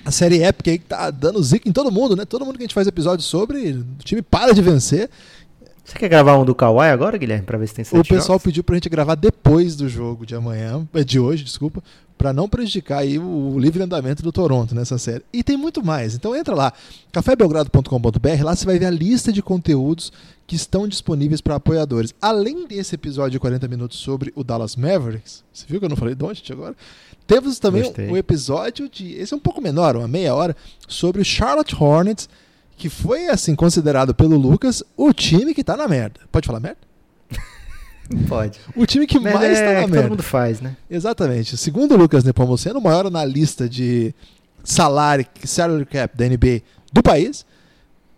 [0.05, 2.23] A série épica aí que tá dando zica em todo mundo, né?
[2.25, 5.09] Todo mundo que a gente faz episódio sobre, o time para de vencer.
[5.83, 8.35] Você quer gravar um do Kawhi agora, Guilherme, pra ver se tem sete O pessoal
[8.37, 8.43] jogos?
[8.43, 11.83] pediu pra gente gravar depois do jogo de amanhã, eh, de hoje, desculpa,
[12.17, 15.23] pra não prejudicar aí o livre andamento do Toronto nessa série.
[15.33, 16.15] E tem muito mais.
[16.15, 16.71] Então entra lá,
[17.11, 20.11] cafébelgrado.com.br, lá você vai ver a lista de conteúdos
[20.47, 22.13] que estão disponíveis para apoiadores.
[22.21, 25.97] Além desse episódio de 40 minutos sobre o Dallas Mavericks, você viu que eu não
[25.97, 26.75] falei Doncic agora?
[27.27, 28.09] Temos também Gostei.
[28.09, 30.55] um episódio de, esse é um pouco menor, uma meia hora,
[30.87, 32.29] sobre o Charlotte Hornets,
[32.77, 36.19] que foi assim considerado pelo Lucas o time que tá na merda.
[36.31, 36.79] Pode falar merda?
[38.27, 38.59] Pode.
[38.75, 40.01] O time que Mas mais é, tá na que merda.
[40.01, 40.75] todo mundo faz, né?
[40.89, 41.55] Exatamente.
[41.57, 44.13] Segundo o Lucas Nepomuceno, o maior analista de
[44.63, 47.45] salário, salary cap da NBA do país,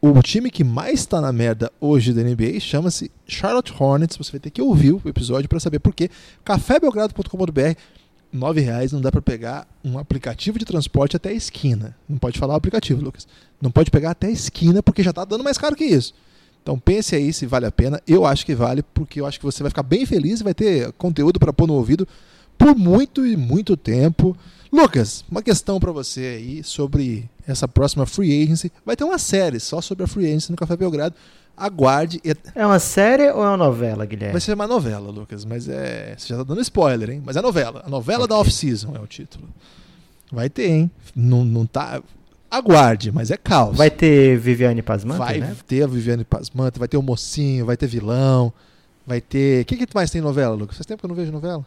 [0.01, 4.17] o time que mais está na merda hoje da NBA chama-se Charlotte Hornets.
[4.17, 6.09] Você vai ter que ouvir o episódio para saber por quê.
[6.43, 7.75] cafébelgrado.com.br
[8.35, 11.95] nove reais não dá para pegar um aplicativo de transporte até a esquina.
[12.07, 13.27] Não pode falar o aplicativo, Lucas.
[13.61, 16.13] Não pode pegar até a esquina porque já está dando mais caro que isso.
[16.61, 18.01] Então pense aí se vale a pena.
[18.07, 20.53] Eu acho que vale porque eu acho que você vai ficar bem feliz e vai
[20.53, 22.07] ter conteúdo para pôr no ouvido
[22.57, 24.35] por muito e muito tempo.
[24.71, 28.71] Lucas, uma questão para você aí sobre essa próxima free agency.
[28.85, 31.15] Vai ter uma série só sobre a free agency no Café Belgrado.
[31.57, 32.19] Aguarde.
[32.23, 34.33] E É uma série ou é uma novela, Guilherme?
[34.33, 36.15] Vai ser uma novela, Lucas, mas é.
[36.17, 37.23] Você já tá dando spoiler, hein?
[37.25, 37.83] Mas é novela.
[37.85, 38.41] A novela da Ok.
[38.49, 39.47] off-season é o título.
[40.31, 40.91] Vai ter, hein?
[41.15, 42.01] Não, não tá.
[42.49, 43.75] Aguarde, mas é caos.
[43.75, 45.55] Vai ter Viviane Pasmanto, vai né?
[45.67, 48.51] ter a Viviane Pasmanta, vai ter o mocinho, vai ter vilão,
[49.05, 49.63] vai ter.
[49.63, 50.77] O que, que mais tem em novela, Lucas?
[50.77, 51.65] Faz tempo que eu não vejo novela.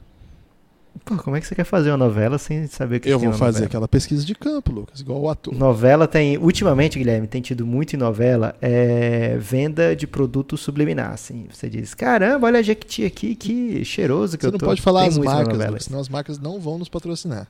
[1.05, 3.33] Pô, como é que você quer fazer uma novela sem saber o que eu vou
[3.33, 3.67] fazer novela?
[3.67, 5.55] aquela pesquisa de campo, Lucas, igual o ator.
[5.55, 6.37] Novela tem.
[6.39, 11.13] Ultimamente, Guilherme, tem tido muito em novela é, venda de produto subliminar.
[11.13, 11.47] Assim.
[11.53, 14.67] Você diz: caramba, olha a Jequiti aqui, que cheiroso que Você eu não tô.
[14.67, 17.47] pode falar Tem as marcas, Lucas, senão as marcas não vão nos patrocinar.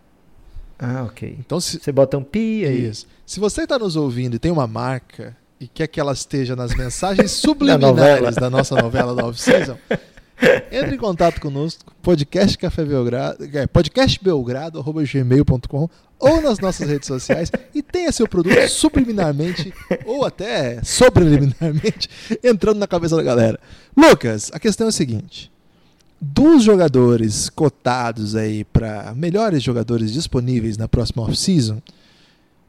[0.78, 1.36] Ah, ok.
[1.40, 2.88] Então, se, Você bota um pi aí.
[2.88, 3.06] Isso.
[3.26, 6.72] Se você está nos ouvindo e tem uma marca e quer que ela esteja nas
[6.74, 8.30] mensagens subliminares novela.
[8.30, 9.76] da nossa novela da off-season,
[10.70, 17.82] entre em contato conosco, podcast Café Belgrado, é, podcastbelgrado.gmail.com ou nas nossas redes sociais e
[17.82, 19.72] tenha seu produto subliminarmente
[20.04, 22.08] ou até sobreliminarmente
[22.42, 23.60] entrando na cabeça da galera.
[23.96, 25.50] Lucas, a questão é a seguinte.
[26.20, 31.80] Dos jogadores cotados aí para melhores jogadores disponíveis na próxima off-season,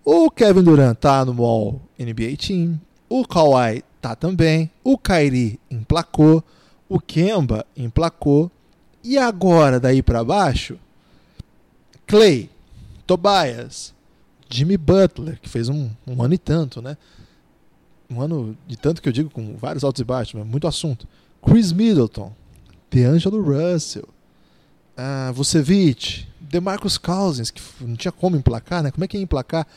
[0.06, 6.44] o Kevin Durant tá no All NBA Team, o Kawhi tá também, o Kyrie emplacou,
[6.90, 8.52] o Kemba emplacou,
[9.04, 10.78] e agora daí para baixo,
[12.06, 12.50] Clay,
[13.06, 13.94] Tobias,
[14.50, 16.98] Jimmy Butler, que fez um, um ano e tanto, né?
[18.10, 21.08] Um ano de tanto que eu digo, com vários altos e baixos, mas muito assunto.
[21.46, 22.34] Chris Middleton,
[22.90, 24.10] DeAngelo Russell,
[24.98, 28.92] ah, Vucevic, DeMarcus Cousins, que não tinha como emplacar, né?
[28.92, 29.68] Como é que ia emplacar?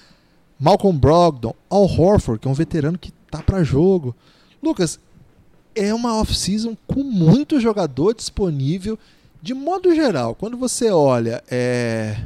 [0.58, 4.16] Malcolm Brogdon, Al Horford, que é um veterano que tá para jogo.
[4.62, 4.98] Lucas,
[5.74, 8.98] é uma off-season com muito jogador disponível.
[9.40, 12.24] De modo geral, quando você olha é,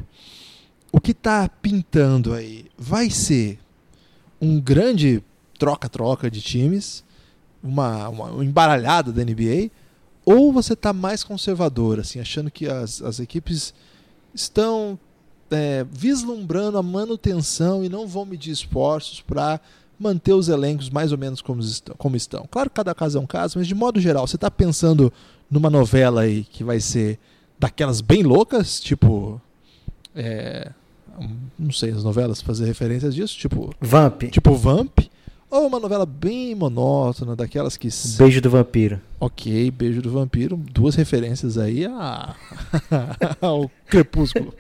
[0.93, 3.59] o que está pintando aí, vai ser
[4.41, 5.23] um grande
[5.59, 7.03] troca-troca de times,
[7.63, 9.71] uma, uma um embaralhada da NBA,
[10.25, 13.73] ou você está mais conservador, assim, achando que as, as equipes
[14.35, 14.99] estão
[15.51, 19.61] é, vislumbrando a manutenção e não vão medir esforços para
[19.99, 22.47] manter os elencos mais ou menos como estão, como estão.
[22.51, 25.13] Claro que cada caso é um caso, mas de modo geral, você está pensando
[25.51, 27.19] numa novela aí que vai ser
[27.59, 29.41] daquelas bem loucas, tipo.
[30.15, 30.71] é,
[31.59, 34.25] não sei, as novelas fazer referências disso, tipo, Vamp.
[34.25, 34.99] tipo Vamp,
[35.51, 37.89] ou uma novela bem monótona, daquelas que.
[38.19, 39.01] Beijo do vampiro.
[39.19, 42.37] Ok, Beijo do Vampiro, duas referências aí a...
[43.41, 44.53] ao Crepúsculo.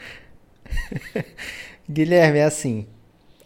[1.89, 2.87] Guilherme, é assim.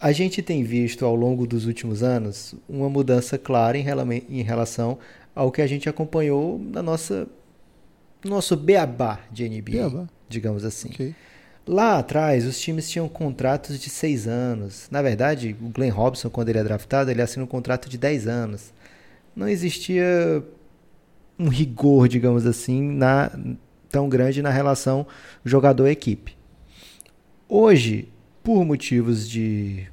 [0.00, 4.42] A gente tem visto ao longo dos últimos anos uma mudança clara em, rela- em
[4.42, 4.98] relação
[5.34, 7.28] ao que a gente acompanhou na nossa
[8.24, 10.08] nosso beabá de NBA, Beabá.
[10.28, 10.88] digamos assim.
[10.90, 11.14] Ok.
[11.66, 14.88] Lá atrás, os times tinham contratos de seis anos.
[14.90, 18.26] Na verdade, o Glenn Robson, quando ele é draftado, ele assina um contrato de 10
[18.26, 18.72] anos.
[19.36, 20.42] Não existia
[21.38, 23.30] um rigor, digamos assim, na,
[23.88, 25.06] tão grande na relação
[25.44, 26.36] jogador-equipe.
[27.48, 28.08] Hoje,
[28.42, 29.86] por motivos de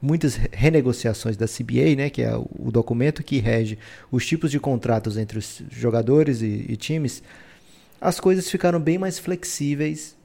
[0.00, 3.78] muitas re- renegociações da CBA, né, que é o o documento que rege
[4.10, 7.22] os tipos de contratos entre os jogadores e, e times,
[8.00, 10.16] as coisas ficaram bem mais flexíveis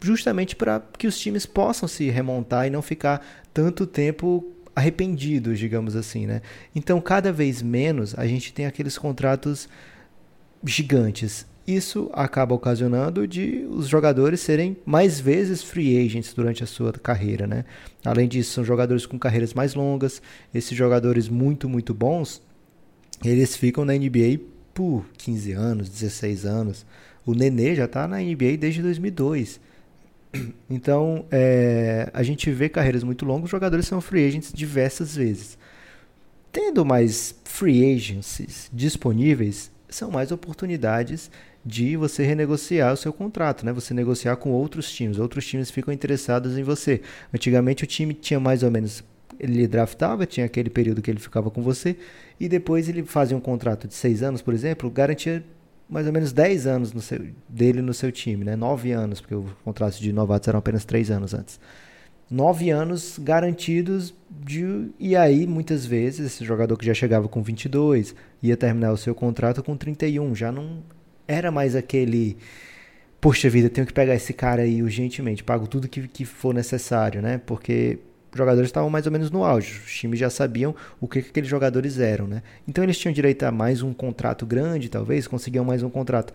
[0.00, 5.96] justamente para que os times possam se remontar e não ficar tanto tempo arrependidos, digamos
[5.96, 6.40] assim, né?
[6.74, 9.68] Então, cada vez menos a gente tem aqueles contratos
[10.64, 11.44] gigantes.
[11.68, 17.46] Isso acaba ocasionando de os jogadores serem mais vezes free agents durante a sua carreira,
[17.46, 17.64] né?
[18.04, 20.22] Além disso, são jogadores com carreiras mais longas,
[20.54, 22.40] esses jogadores muito, muito bons,
[23.24, 24.40] eles ficam na NBA
[24.72, 26.86] por 15 anos, 16 anos.
[27.26, 29.60] O Nenê já está na NBA desde 2002.
[30.70, 35.58] Então, é, a gente vê carreiras muito longas, jogadores são free agents diversas vezes.
[36.52, 41.30] Tendo mais free agencies disponíveis, são mais oportunidades
[41.68, 43.72] de você renegociar o seu contrato, né?
[43.74, 45.18] Você negociar com outros times.
[45.18, 47.02] Outros times ficam interessados em você.
[47.32, 49.04] Antigamente o time tinha mais ou menos
[49.38, 51.96] ele draftava, tinha aquele período que ele ficava com você,
[52.40, 55.44] e depois ele fazia um contrato de seis anos, por exemplo, garantia
[55.88, 58.56] mais ou menos 10 anos no seu, dele no seu time, né?
[58.56, 61.58] 9 anos, porque os contratos de novatos eram apenas 3 anos antes.
[62.30, 68.14] 9 anos garantidos de, e aí muitas vezes esse jogador que já chegava com 22
[68.42, 70.82] ia terminar o seu contrato com 31, já não
[71.28, 72.36] era mais aquele
[73.20, 77.20] poxa vida, tenho que pegar esse cara aí urgentemente, pago tudo que, que for necessário,
[77.20, 77.40] né?
[77.44, 77.98] Porque
[78.32, 79.80] os jogadores estavam mais ou menos no auge.
[79.84, 82.42] Os times já sabiam o que, que aqueles jogadores eram, né?
[82.66, 86.32] Então eles tinham direito a mais um contrato grande, talvez, conseguiam mais um contrato.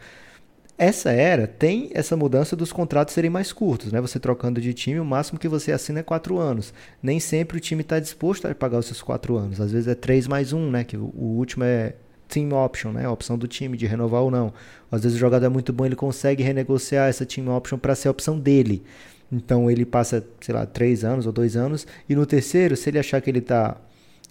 [0.75, 4.01] Essa era tem essa mudança dos contratos serem mais curtos, né?
[4.01, 6.73] Você trocando de time, o máximo que você assina é quatro anos.
[7.01, 9.61] Nem sempre o time está disposto a pagar os seus quatro anos.
[9.61, 10.83] Às vezes é três mais um, né?
[10.83, 11.93] Que o, último é
[12.27, 13.05] team option, né?
[13.05, 14.53] A opção do time de renovar ou não.
[14.91, 18.07] Às vezes o jogador é muito bom, ele consegue renegociar essa team option para ser
[18.07, 18.83] a opção dele.
[19.31, 22.99] Então ele passa, sei lá, três anos ou dois anos, e no terceiro, se ele
[22.99, 23.77] achar que ele está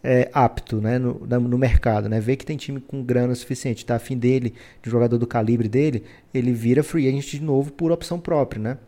[0.03, 3.97] é, apto né, no, no mercado, né, vê que tem time com grana suficiente, está
[3.97, 8.19] afim dele, de jogador do calibre dele, ele vira free agent de novo por opção
[8.19, 8.61] própria.
[8.61, 8.79] Né?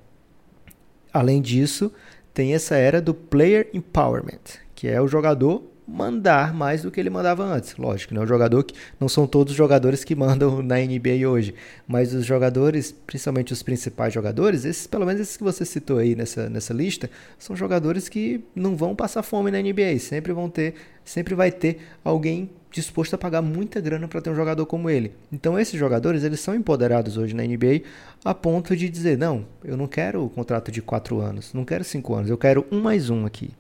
[1.12, 1.92] Além disso,
[2.32, 7.10] tem essa era do player empowerment, que é o jogador mandar mais do que ele
[7.10, 7.76] mandava antes.
[7.76, 8.20] Lógico, né?
[8.20, 11.54] O jogador que não são todos os jogadores que mandam na NBA hoje,
[11.86, 16.14] mas os jogadores, principalmente os principais jogadores, esses pelo menos esses que você citou aí
[16.14, 20.74] nessa, nessa lista, são jogadores que não vão passar fome na NBA, sempre vão ter,
[21.04, 25.12] sempre vai ter alguém disposto a pagar muita grana para ter um jogador como ele.
[25.30, 27.82] Então esses jogadores, eles são empoderados hoje na NBA
[28.24, 31.84] a ponto de dizer, não, eu não quero o contrato de 4 anos, não quero
[31.84, 33.50] 5 anos, eu quero um mais um aqui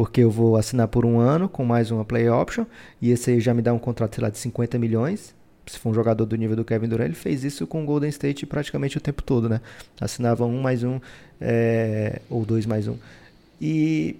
[0.00, 2.64] porque eu vou assinar por um ano com mais uma play option
[3.02, 5.34] e esse aí já me dá um contrato, sei lá, de 50 milhões.
[5.66, 8.08] Se for um jogador do nível do Kevin Durant, ele fez isso com o Golden
[8.08, 9.60] State praticamente o tempo todo, né?
[10.00, 10.98] Assinava um mais um,
[11.38, 12.96] é, ou dois mais um.
[13.60, 14.16] E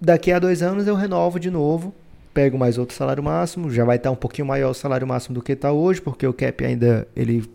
[0.00, 1.94] daqui a dois anos eu renovo de novo,
[2.32, 5.42] pego mais outro salário máximo, já vai estar um pouquinho maior o salário máximo do
[5.42, 7.46] que está hoje, porque o cap ainda ele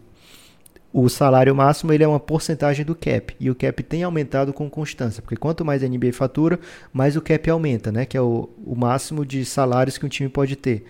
[0.93, 4.69] o salário máximo ele é uma porcentagem do cap e o cap tem aumentado com
[4.69, 6.60] constância, porque quanto mais a NBA fatura,
[6.93, 8.06] mais o cap aumenta, né?
[8.06, 10.86] Que é o, o máximo de salários que um time pode ter.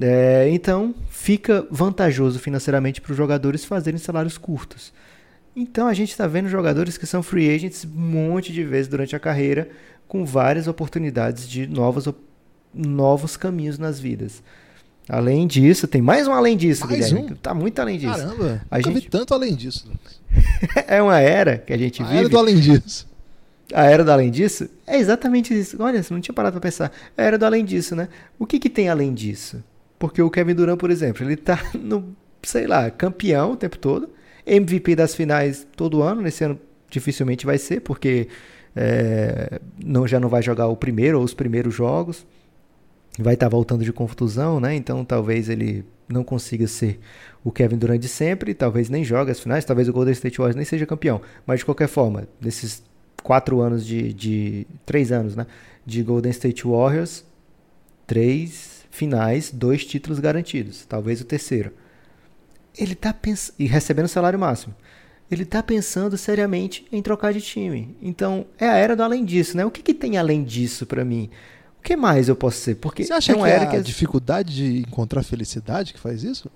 [0.00, 4.94] É, então fica vantajoso financeiramente para os jogadores fazerem salários curtos.
[5.54, 9.14] Então a gente está vendo jogadores que são free agents um monte de vezes durante
[9.14, 9.68] a carreira,
[10.06, 12.08] com várias oportunidades de novas,
[12.72, 14.42] novos caminhos nas vidas.
[15.08, 17.32] Além disso, tem mais um além disso, mais Guilherme.
[17.32, 17.36] Um?
[17.36, 18.14] Tá muito além disso.
[18.14, 18.94] Caramba, a gente...
[18.94, 19.90] vi tanto além disso.
[20.86, 22.16] é uma era que a gente a vive.
[22.16, 23.08] A era do além disso.
[23.72, 24.68] A era do além disso?
[24.86, 25.76] É exatamente isso.
[25.80, 26.92] Olha, você não tinha parado pra pensar.
[27.16, 28.08] A era do além disso, né?
[28.38, 29.62] O que que tem além disso?
[29.98, 34.10] Porque o Kevin Durant, por exemplo, ele tá no, sei lá, campeão o tempo todo.
[34.46, 36.20] MVP das finais todo ano.
[36.20, 38.28] Nesse ano dificilmente vai ser, porque
[38.76, 42.26] é, não, já não vai jogar o primeiro ou os primeiros jogos
[43.22, 44.74] vai estar tá voltando de contusão, né?
[44.74, 46.98] Então talvez ele não consiga ser
[47.44, 50.56] o Kevin Durant de sempre, talvez nem jogue as finais, talvez o Golden State Warriors
[50.56, 51.20] nem seja campeão.
[51.46, 52.82] Mas de qualquer forma, nesses
[53.22, 55.46] quatro anos de, de três anos, né?
[55.84, 57.24] De Golden State Warriors,
[58.06, 61.72] três finais, dois títulos garantidos, talvez o terceiro.
[62.76, 64.74] Ele tá pensando e recebendo salário máximo.
[65.30, 67.94] Ele tá pensando seriamente em trocar de time.
[68.00, 69.64] Então, é a era do além disso, né?
[69.64, 71.28] O que, que tem além disso para mim?
[71.78, 72.74] O que mais eu posso ser?
[72.76, 76.50] Porque Você acha que é a dificuldade de encontrar felicidade que faz isso?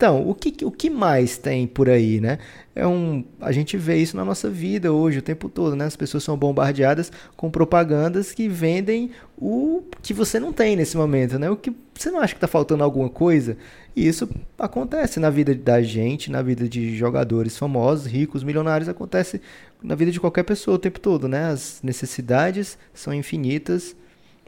[0.00, 2.38] Então, o que, o que mais tem por aí, né?
[2.74, 5.84] É um, a gente vê isso na nossa vida hoje, o tempo todo, né?
[5.84, 11.38] As pessoas são bombardeadas com propagandas que vendem o que você não tem nesse momento,
[11.38, 11.50] né?
[11.50, 13.58] O que você não acha que está faltando alguma coisa?
[13.94, 14.26] E isso
[14.58, 19.38] acontece na vida da gente, na vida de jogadores famosos, ricos, milionários, acontece
[19.82, 21.50] na vida de qualquer pessoa o tempo todo, né?
[21.50, 23.94] As necessidades são infinitas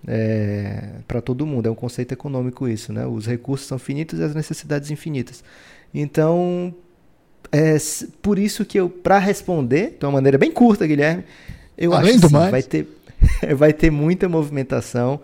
[0.07, 1.67] é, para todo mundo.
[1.67, 3.07] É um conceito econômico isso, né?
[3.07, 5.43] Os recursos são finitos e as necessidades infinitas.
[5.95, 6.75] Então,
[7.51, 7.77] é
[8.21, 11.25] por isso que eu, para responder, de uma maneira bem curta, Guilherme,
[11.77, 12.89] eu Além acho que sim, vai ter,
[13.57, 15.21] vai ter muita movimentação,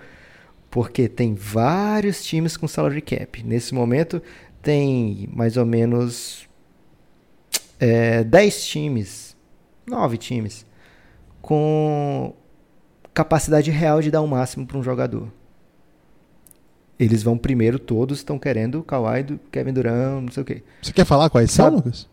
[0.71, 3.43] porque tem vários times com salary cap.
[3.43, 4.23] Nesse momento,
[4.63, 6.47] tem mais ou menos
[7.81, 9.37] é, 10 times,
[9.87, 10.67] 9 times,
[11.41, 12.35] com
[13.19, 15.29] capacidade real de dar o um máximo para um jogador.
[17.01, 20.63] Eles vão primeiro, todos estão querendo o Kawhi do Kevin Durant, não sei o quê.
[20.81, 22.09] Você quer falar quais são, Lucas?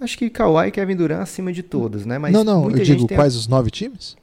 [0.00, 2.18] Acho que Kawhi e Kevin Durant acima de todos, né?
[2.18, 4.16] Mas não, não, eu digo quais os nove times?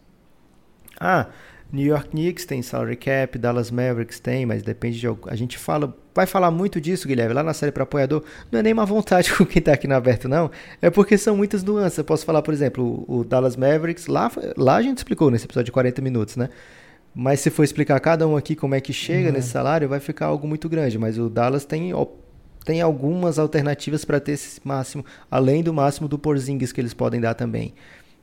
[1.00, 1.28] Ah,
[1.72, 5.96] New York Knicks tem salary cap, Dallas Mavericks tem, mas depende de a gente fala,
[6.16, 8.24] vai falar muito disso, Guilherme, lá na série para apoiador.
[8.52, 10.50] Não é nem uma vontade com quem tá aqui no aberto não,
[10.82, 11.98] é porque são muitas nuances.
[11.98, 15.46] Eu posso falar, por exemplo, o, o Dallas Mavericks, lá lá a gente explicou nesse
[15.46, 16.50] episódio de 40 minutos, né?
[17.14, 19.34] Mas se for explicar cada um aqui como é que chega uhum.
[19.34, 21.94] nesse salário, vai ficar algo muito grande, mas o Dallas tem
[22.66, 27.20] tem algumas alternativas para ter esse máximo, além do máximo do Porzingis que eles podem
[27.20, 27.74] dar também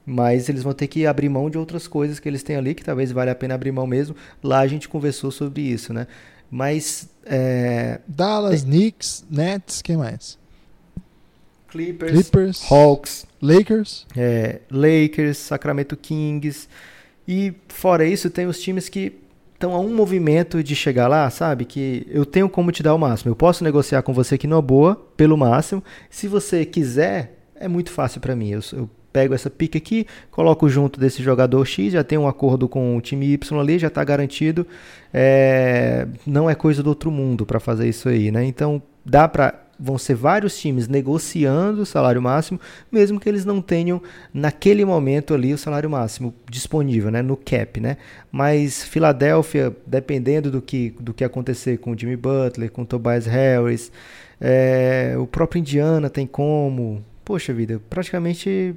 [0.07, 2.85] mas eles vão ter que abrir mão de outras coisas que eles têm ali, que
[2.85, 4.15] talvez valha a pena abrir mão mesmo.
[4.41, 6.07] Lá a gente conversou sobre isso, né?
[6.49, 7.09] Mas.
[7.25, 8.01] É...
[8.07, 8.71] Dallas, tem...
[8.71, 10.39] Knicks, Nets, quem mais?
[11.69, 14.07] Clippers, Clippers Hawks, Lakers.
[14.17, 16.69] É, Lakers, Sacramento Kings.
[17.27, 19.13] E fora isso, tem os times que
[19.55, 21.65] estão a um movimento de chegar lá, sabe?
[21.65, 23.33] Que eu tenho como te dar o máximo.
[23.33, 25.83] Eu posso negociar com você aqui numa boa, pelo máximo.
[26.09, 28.51] Se você quiser, é muito fácil para mim.
[28.51, 32.69] Eu, eu pego essa pique aqui, coloco junto desse jogador X, já tem um acordo
[32.69, 34.67] com o time Y ali, já está garantido.
[35.11, 38.45] É, não é coisa do outro mundo para fazer isso aí, né?
[38.45, 42.61] Então dá para vão ser vários times negociando o salário máximo,
[42.93, 44.03] mesmo que eles não tenham
[44.33, 47.97] naquele momento ali o salário máximo disponível, né, no cap, né?
[48.31, 53.25] Mas Filadélfia, dependendo do que do que acontecer com o Jimmy Butler, com o Tobias
[53.25, 53.91] Harris,
[54.39, 58.75] é, o próprio Indiana tem como, poxa vida, praticamente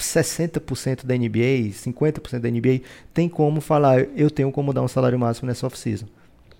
[0.00, 2.80] 60% da NBA, 50% da NBA
[3.12, 6.06] tem como falar, eu tenho como dar um salário máximo nessa off-season.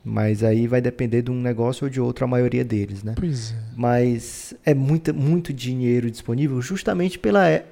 [0.04, 3.14] Mas aí vai depender de um negócio ou de outro, a maioria deles, né?
[3.16, 3.54] Pois é.
[3.76, 7.62] Mas é muito, muito dinheiro disponível justamente pela,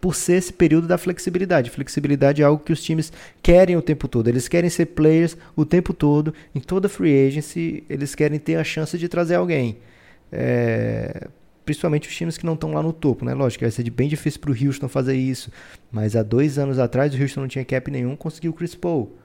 [0.00, 1.70] por ser esse período da flexibilidade.
[1.70, 4.28] Flexibilidade é algo que os times querem o tempo todo.
[4.28, 6.34] Eles querem ser players o tempo todo.
[6.54, 9.78] Em toda free agency, eles querem ter a chance de trazer alguém.
[10.30, 11.28] É,
[11.64, 13.34] principalmente os times que não estão lá no topo, né?
[13.34, 15.50] Lógico, vai ser bem difícil para o Houston fazer isso,
[15.90, 19.16] mas há dois anos atrás o Houston não tinha cap nenhum, conseguiu o Chris Paul.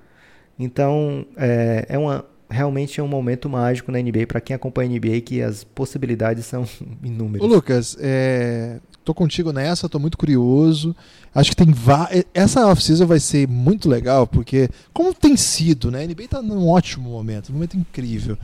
[0.60, 4.94] Então, é, é uma, realmente é um momento mágico na NBA para quem acompanha a
[4.94, 6.68] NBA que as possibilidades são
[7.04, 7.46] inúmeras.
[7.46, 10.96] Ô Lucas, é, tô contigo nessa, tô muito curioso.
[11.34, 11.74] Acho que tem
[12.34, 16.04] essa off-season vai ser muito legal porque como tem sido, né?
[16.04, 18.38] A NBA tá num ótimo momento, um momento incrível.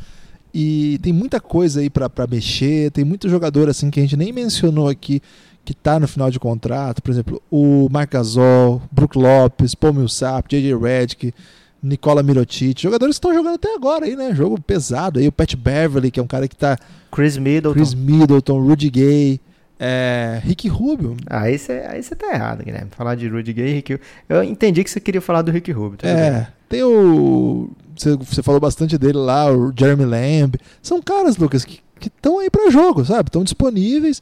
[0.54, 4.32] E tem muita coisa aí para mexer, tem muito jogador assim que a gente nem
[4.32, 5.22] mencionou aqui
[5.66, 10.50] que está no final de contrato, por exemplo, o Marc Gasol, Brook Lopes, Paul Millsap,
[10.50, 11.34] JJ Redick,
[11.82, 14.34] Nicola Mirotic, jogadores que estão jogando até agora aí, né?
[14.36, 16.78] Jogo pesado aí, o Pat Beverly, que é um cara que está
[17.12, 19.40] Chris Middleton, Chris Middleton, Rudy Gay,
[19.86, 21.18] é, Rick Rubio.
[21.30, 22.90] Ah, aí você aí tá errado, Guilherme.
[22.92, 26.00] Falar de Rudy Gay e Rick Eu entendi que você queria falar do Rick Rubio.
[26.04, 26.48] É, bem.
[26.70, 30.56] tem o você, você falou bastante dele lá, o Jeremy Lamb.
[30.82, 33.28] São caras, Lucas, que estão aí para jogo, sabe?
[33.28, 34.22] Estão disponíveis.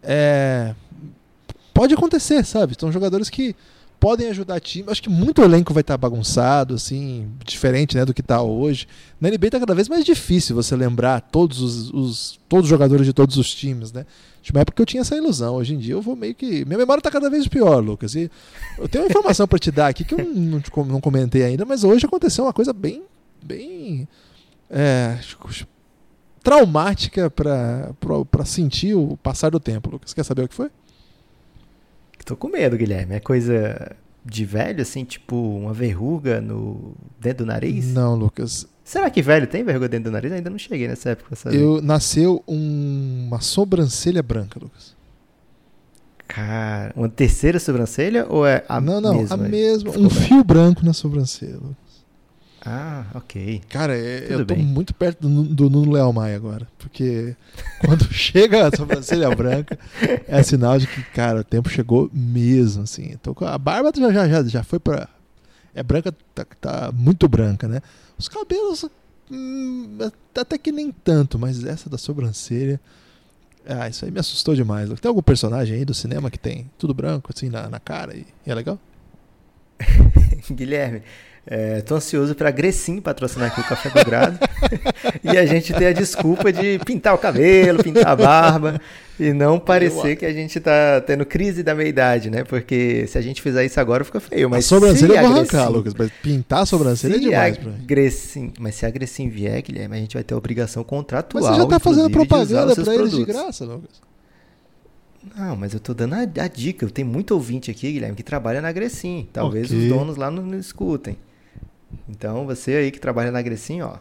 [0.00, 0.76] É...
[1.74, 2.76] Pode acontecer, sabe?
[2.78, 3.56] São jogadores que
[3.98, 4.88] podem ajudar time.
[4.88, 8.86] Acho que muito elenco vai estar tá bagunçado, assim, diferente né, do que está hoje.
[9.20, 13.04] Na NBA está cada vez mais difícil você lembrar todos os, os, todos os jogadores
[13.04, 14.06] de todos os times, né?
[14.42, 15.54] Tinha uma época que eu tinha essa ilusão.
[15.54, 16.64] Hoje em dia eu vou meio que.
[16.64, 18.14] Minha memória está cada vez pior, Lucas.
[18.14, 18.30] E
[18.78, 21.84] eu tenho uma informação para te dar aqui que eu não, não comentei ainda, mas
[21.84, 23.02] hoje aconteceu uma coisa bem.
[23.42, 24.08] bem.
[24.70, 25.18] É,
[26.42, 30.14] traumática para sentir o passar do tempo, Lucas.
[30.14, 30.70] Quer saber o que foi?
[32.24, 33.14] Tô com medo, Guilherme.
[33.16, 37.92] É coisa de velho, assim, tipo uma verruga no dentro do nariz?
[37.92, 38.68] Não, Lucas.
[38.90, 40.32] Será que velho tem verruga dentro do nariz?
[40.32, 41.56] Ainda não cheguei nessa época, sabe?
[41.56, 44.96] Eu nasceu um, uma sobrancelha branca, Lucas.
[46.26, 49.34] Cara, uma terceira sobrancelha ou é a não, não, mesma?
[49.36, 49.92] A mesma.
[49.96, 51.60] Um fio branco na sobrancelha.
[52.66, 53.62] Ah, ok.
[53.68, 54.64] Cara, é, eu tô bem.
[54.64, 56.66] muito perto do, do Nuno Leal Maia agora.
[56.76, 57.36] Porque
[57.86, 59.78] quando chega a sobrancelha branca,
[60.26, 63.16] é sinal de que, cara, o tempo chegou mesmo, assim.
[63.22, 65.08] Tô a barba já, já, já foi pra.
[65.74, 67.80] É branca, tá, tá muito branca, né?
[68.18, 68.84] Os cabelos,
[69.30, 69.98] hum,
[70.34, 72.80] até que nem tanto, mas essa da sobrancelha.
[73.66, 74.88] Ah, isso aí me assustou demais.
[75.00, 78.26] Tem algum personagem aí do cinema que tem tudo branco, assim, na, na cara e,
[78.46, 78.78] e é legal?
[80.50, 81.02] Guilherme,
[81.46, 84.38] é, tô ansioso para Grecim patrocinar aqui o Café Belgrado
[85.24, 88.80] e a gente ter a desculpa de pintar o cabelo, pintar a barba
[89.18, 92.44] e não parecer que a gente tá tendo crise da meia-idade, né?
[92.44, 94.48] Porque se a gente fizer isso agora fica feio.
[94.48, 97.84] Mas a sobrancelha eu vou arrancar, Lucas, mas pintar a sobrancelha é demais pra mim.
[97.84, 101.42] Grecim, mas se a Grecim vier, Guilherme, a gente vai ter a obrigação contratual.
[101.42, 104.00] Mas você já tá fazendo propaganda pra eles de graça, Lucas.
[105.36, 106.86] Não, mas eu tô dando a, a dica.
[106.88, 109.28] Tem muito ouvinte aqui, Guilherme, que trabalha na Grecim.
[109.32, 109.78] Talvez Ok.
[109.78, 111.16] os donos lá não, não escutem.
[112.08, 113.94] Então, você aí que trabalha na Grecim, ó,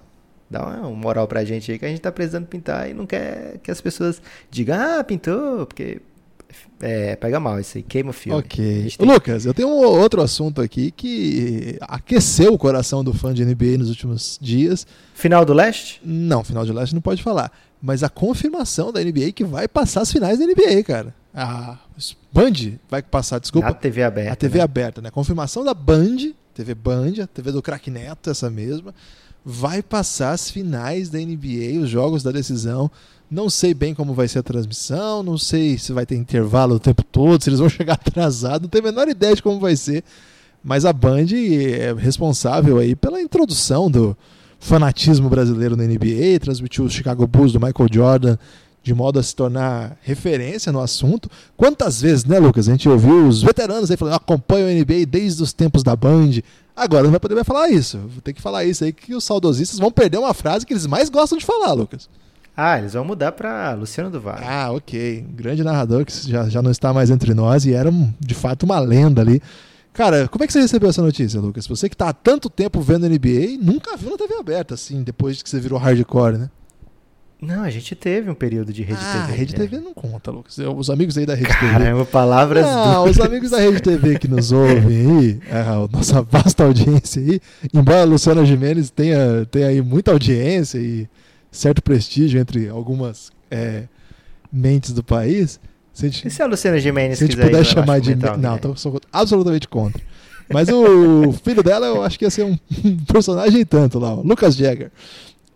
[0.49, 3.59] dá uma moral pra gente aí que a gente tá precisando pintar e não quer
[3.63, 6.01] que as pessoas digam, ah, pintou, porque
[6.81, 8.37] é, pega mal isso aí, queima o filme.
[8.37, 8.91] A Ok.
[8.97, 13.43] tem- Lucas, eu tenho um outro assunto aqui que aqueceu o coração do fã de
[13.43, 14.87] NBA nos últimos dias.
[15.13, 16.01] Final do leste?
[16.03, 17.51] Não, final de leste não pode falar.
[17.81, 21.13] Mas a confirmação da NBA que vai passar as finais da NBA, cara.
[21.33, 21.77] A
[22.33, 23.67] Band vai passar, desculpa.
[23.69, 24.33] Na TV aberta.
[24.33, 24.63] A TV né?
[24.63, 25.11] aberta, né?
[25.11, 28.93] Confirmação da Band, TV Band, a TV do Crack Neto, essa mesma,
[29.45, 32.89] vai passar as finais da NBA, os jogos da decisão.
[33.29, 36.79] Não sei bem como vai ser a transmissão, não sei se vai ter intervalo o
[36.79, 39.75] tempo todo, se eles vão chegar atrasados, não tenho a menor ideia de como vai
[39.75, 40.03] ser.
[40.63, 44.17] Mas a Band é responsável aí pela introdução do
[44.59, 48.37] fanatismo brasileiro na NBA, transmitiu o Chicago Bulls do Michael Jordan
[48.89, 51.29] de modo a se tornar referência no assunto.
[51.55, 52.67] Quantas vezes, né, Lucas?
[52.67, 56.41] A gente ouviu os veteranos aí falando, acompanho a NBA desde os tempos da Band.
[56.75, 57.99] Agora não vai poder mais falar isso.
[57.99, 60.87] Vou ter que falar isso aí que os saudosistas vão perder uma frase que eles
[60.87, 62.09] mais gostam de falar, Lucas.
[62.57, 64.43] Ah, eles vão mudar pra Luciano do Vale.
[64.43, 65.23] Ah, ok.
[65.29, 68.63] Um grande narrador que já, já não está mais entre nós e era de fato
[68.63, 69.39] uma lenda ali.
[69.93, 71.67] Cara, como é que você recebeu essa notícia, Lucas?
[71.67, 75.43] Você que tá há tanto tempo vendo NBA, nunca viu na TV aberta, assim, depois
[75.43, 76.49] que você virou hardcore, né?
[77.41, 79.37] Não, a gente teve um período de Rede ah, TV.
[79.37, 79.53] Rede.
[79.55, 80.57] TV não conta, Lucas.
[80.57, 81.71] Eu- Os amigos aí da Rede TV.
[81.71, 83.15] Caramba, palavras Não, duras.
[83.17, 87.39] os amigos da Rede TV que nos ouvem aí, é, a nossa vasta audiência aí,
[87.73, 91.07] embora a Luciana Gimenez tenha, tenha aí muita audiência e
[91.49, 93.83] certo prestígio entre algumas é,
[94.51, 95.61] mentes do país,
[95.93, 98.09] se a gente, E se a Luciana Gimenez se a gente puder chamar de.
[98.09, 100.01] Mental, Não, tô, sou absolutamente contra.
[100.51, 102.57] Mas o filho dela eu acho que ia ser um
[103.11, 104.91] personagem tanto lá, o Lucas Jagger.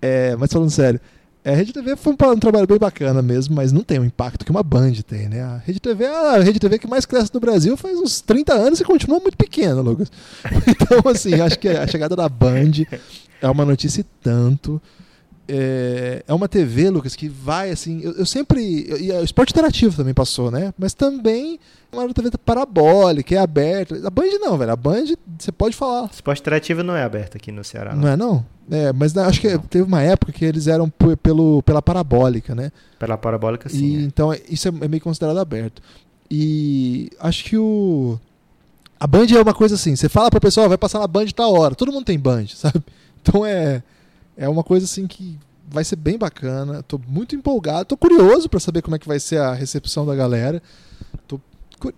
[0.01, 0.99] É, mas falando sério,
[1.43, 4.05] é, a Rede TV foi um, um trabalho bem bacana mesmo, mas não tem o
[4.05, 5.41] impacto que uma Band tem, né?
[5.41, 8.53] A Rede TV é a Rede TV que mais cresce no Brasil faz uns 30
[8.53, 10.11] anos e continua muito pequena, Lucas.
[10.67, 12.71] Então, assim, acho que a chegada da Band
[13.41, 14.81] é uma notícia tanto.
[15.47, 17.99] É, é uma TV, Lucas, que vai assim.
[18.01, 18.61] Eu, eu sempre.
[18.61, 20.73] E o esporte interativo também passou, né?
[20.77, 21.59] Mas também
[21.91, 23.95] é uma TV parabólica, é aberta.
[24.07, 24.71] A Band não, velho.
[24.71, 25.05] A Band,
[25.37, 26.09] você pode falar.
[26.13, 28.01] Esporte interativo não é aberto aqui no Ceará, não.
[28.03, 28.45] Não é, não?
[28.71, 29.59] É, mas acho que Não.
[29.59, 30.89] teve uma época que eles eram
[31.21, 32.71] pelo, pela parabólica, né?
[32.97, 33.97] Pela parabólica, E, sim.
[33.97, 34.01] é.
[34.03, 35.81] Então é- isso é, é meio considerado aberto.
[36.31, 38.17] E acho que o.
[38.99, 41.25] A Band é uma coisa assim, você fala pra pessoa, "Ó, vai passar na Band
[41.35, 41.75] tal hora.
[41.75, 42.81] Todo mundo tem Band, sabe?
[43.21, 43.83] Então é,
[44.38, 45.38] é uma coisa assim que
[45.69, 46.84] vai ser bem bacana.
[46.84, 50.15] Tô muito empolgado, tô curioso pra saber como é que vai ser a recepção da
[50.15, 50.61] galera.
[51.27, 51.39] Tô,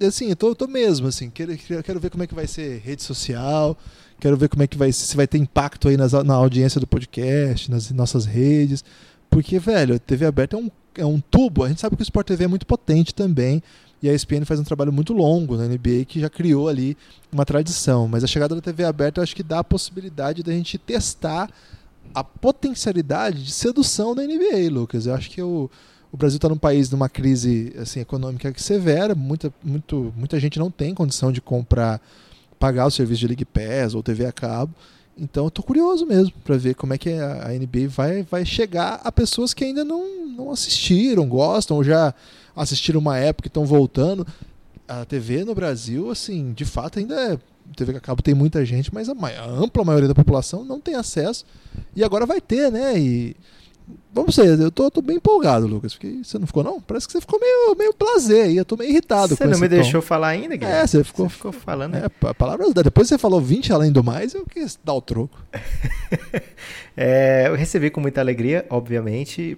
[0.05, 3.03] assim, tô, tô mesmo, assim, quero, quero quero ver como é que vai ser rede
[3.03, 3.77] social,
[4.19, 6.87] quero ver como é que vai se vai ter impacto aí nas, na audiência do
[6.87, 8.83] podcast, nas nossas redes.
[9.29, 11.63] Porque, velho, a TV aberta é um, é um tubo.
[11.63, 13.61] A gente sabe que o Sport TV é muito potente também.
[14.01, 16.95] E a ESPN faz um trabalho muito longo na NBA que já criou ali
[17.31, 18.07] uma tradição.
[18.07, 21.49] Mas a chegada da TV aberta eu acho que dá a possibilidade da gente testar
[22.13, 25.05] a potencialidade de sedução da NBA, Lucas.
[25.05, 25.69] Eu acho que o,
[26.11, 29.13] o Brasil está num país numa crise assim, econômica severa.
[29.15, 32.01] Muita, muito, muita gente não tem condição de comprar,
[32.59, 34.73] pagar o serviço de League Pass ou TV a cabo.
[35.17, 38.99] Então eu curioso mesmo para ver como é que a a NBA vai, vai chegar
[39.03, 42.13] a pessoas que ainda não, não assistiram, gostam, ou já
[42.55, 44.25] assistiram uma época e estão voltando.
[44.87, 47.39] A TV no Brasil, assim, de fato ainda é.
[47.75, 50.95] TV a cabo tem muita gente, mas a, a ampla maioria da população não tem
[50.95, 51.45] acesso.
[51.95, 52.97] E agora vai ter, né?
[52.99, 53.35] E.
[54.11, 55.93] Vamos ver, eu tô, tô bem empolgado, Lucas.
[55.93, 56.81] Porque você não ficou, não?
[56.81, 58.57] Parece que você ficou meio, meio blazer aí.
[58.57, 59.75] Eu tô meio irritado Você não me tom.
[59.75, 60.81] deixou falar ainda, Guilherme?
[60.81, 61.93] É, você ficou- Você ficou falando.
[61.95, 62.73] É, pa- palavras.
[62.73, 65.37] Depois você falou 20 além do mais, eu quis dar o troco.
[66.97, 69.57] É, eu recebi com muita alegria, obviamente.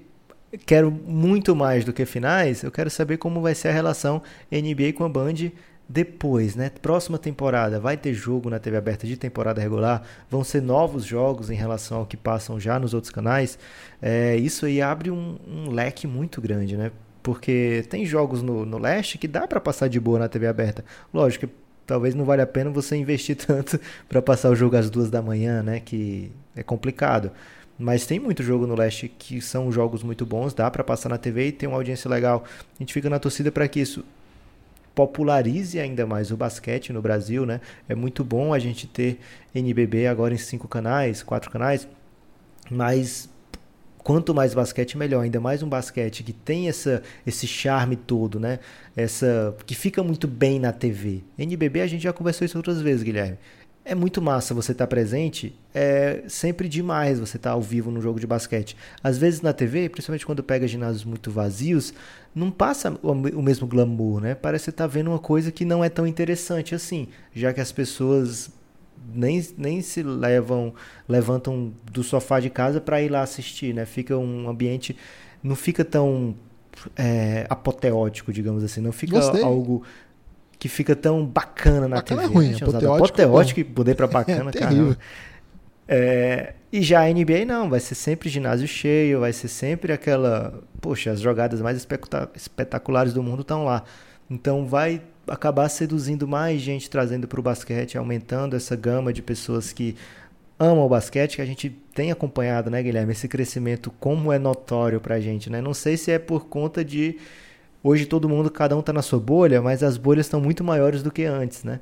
[0.65, 2.63] Quero muito mais do que finais.
[2.63, 5.51] Eu quero saber como vai ser a relação NBA com a Band
[5.89, 6.69] depois, né?
[6.81, 10.03] Próxima temporada vai ter jogo na TV aberta de temporada regular.
[10.29, 13.57] Vão ser novos jogos em relação ao que passam já nos outros canais.
[14.01, 16.91] É, isso aí abre um, um leque muito grande, né?
[17.23, 20.83] Porque tem jogos no, no leste que dá para passar de boa na TV aberta.
[21.13, 21.47] Lógico
[21.85, 23.79] talvez não valha a pena você investir tanto
[24.09, 25.79] para passar o jogo às duas da manhã, né?
[25.79, 27.31] Que é complicado.
[27.79, 31.17] Mas tem muito jogo no leste que são jogos muito bons, dá para passar na
[31.17, 32.43] TV e tem uma audiência legal.
[32.75, 34.03] A gente fica na torcida para que isso
[34.97, 37.61] popularize ainda mais o basquete no Brasil, né?
[37.87, 39.19] É muito bom a gente ter
[39.53, 41.87] NBB agora em cinco canais, quatro canais,
[42.67, 43.29] mas
[43.99, 48.57] quanto mais basquete melhor, ainda mais um basquete que tem essa esse charme todo, né?
[48.95, 51.21] Essa que fica muito bem na TV.
[51.37, 53.37] NBB a gente já conversou isso outras vezes, Guilherme.
[53.87, 57.89] É muito massa você estar tá presente, é sempre demais você estar tá ao vivo
[57.89, 58.75] num jogo de basquete.
[59.01, 61.93] Às vezes na TV, principalmente quando pega ginásios muito vazios,
[62.35, 64.35] não passa o mesmo glamour, né?
[64.35, 67.61] Parece que você tá vendo uma coisa que não é tão interessante assim, já que
[67.61, 68.49] as pessoas
[69.13, 70.73] nem, nem se levam
[71.07, 73.85] levantam do sofá de casa para ir lá assistir, né?
[73.85, 74.97] Fica um ambiente
[75.41, 76.35] não fica tão
[76.95, 79.43] é, apoteótico, digamos assim, não fica Gostei.
[79.43, 79.83] algo
[80.59, 82.33] que fica tão bacana na bacana TV.
[82.33, 82.57] É ruim, né?
[82.61, 84.97] apoteótico, apoteótico e poder para bacana, é, cara.
[85.87, 90.61] É, e já a NBA não, vai ser sempre ginásio cheio, vai ser sempre aquela.
[90.81, 91.77] Poxa, as jogadas mais
[92.35, 93.83] espetaculares do mundo estão lá.
[94.29, 99.71] Então vai acabar seduzindo mais gente trazendo para o basquete, aumentando essa gama de pessoas
[99.71, 99.95] que
[100.59, 103.11] amam o basquete, que a gente tem acompanhado, né, Guilherme?
[103.11, 105.61] Esse crescimento, como é notório para a gente, né?
[105.61, 107.17] Não sei se é por conta de
[107.83, 111.03] Hoje todo mundo, cada um está na sua bolha, mas as bolhas estão muito maiores
[111.03, 111.79] do que antes, né?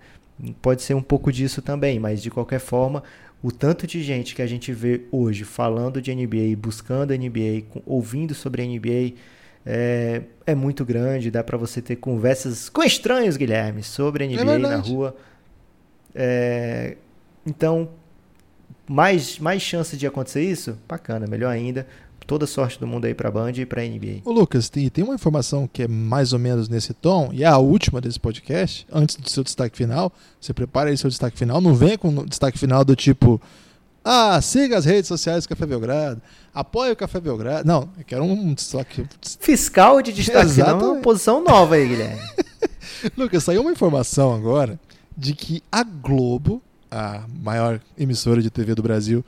[0.62, 3.02] Pode ser um pouco disso também, mas de qualquer forma,
[3.42, 8.34] o tanto de gente que a gente vê hoje falando de NBA, buscando NBA, ouvindo
[8.34, 9.16] sobre NBA,
[9.66, 11.32] é, é muito grande.
[11.32, 15.16] Dá para você ter conversas com estranhos, Guilherme, sobre NBA é na rua.
[16.14, 16.98] É,
[17.46, 17.90] então,
[18.88, 20.78] mais, mais chances de acontecer isso?
[20.88, 21.88] Bacana, melhor ainda
[22.26, 24.22] toda sorte do mundo aí para a Band e para a NBA.
[24.26, 27.48] Ô Lucas, tem, tem uma informação que é mais ou menos nesse tom, e é
[27.48, 30.12] a última desse podcast, antes do seu destaque final.
[30.40, 33.42] Você prepara aí seu destaque final, não venha com um destaque final do tipo.
[34.04, 36.22] Ah, siga as redes sociais do Café Belgrado.
[36.54, 37.68] Apoie o Café Belgrado.
[37.68, 39.06] Não, eu quero um destaque.
[39.40, 42.22] Fiscal de destaque final é uma posição nova aí, Guilherme.
[43.18, 44.80] Lucas, saiu uma informação agora
[45.18, 46.62] de que a Globo,
[46.92, 49.24] a maior emissora de TV do Brasil,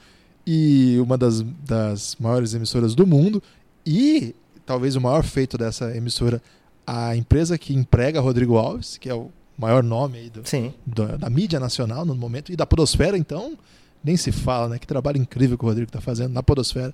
[0.49, 3.43] e uma das, das maiores emissoras do mundo
[3.85, 4.33] e
[4.65, 6.41] talvez o maior feito dessa emissora,
[6.85, 10.41] a empresa que emprega Rodrigo Alves, que é o maior nome aí do,
[10.85, 13.57] do, da mídia nacional no momento, e da podosfera, então,
[14.01, 14.79] nem se fala, né?
[14.79, 16.93] Que trabalho incrível que o Rodrigo está fazendo na podosfera.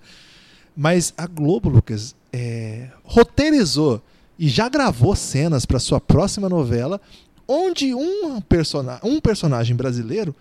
[0.75, 4.01] Mas a Globo, Lucas, é, roteirizou
[4.39, 6.99] e já gravou cenas para sua próxima novela,
[7.47, 8.41] onde um,
[9.03, 10.35] um personagem brasileiro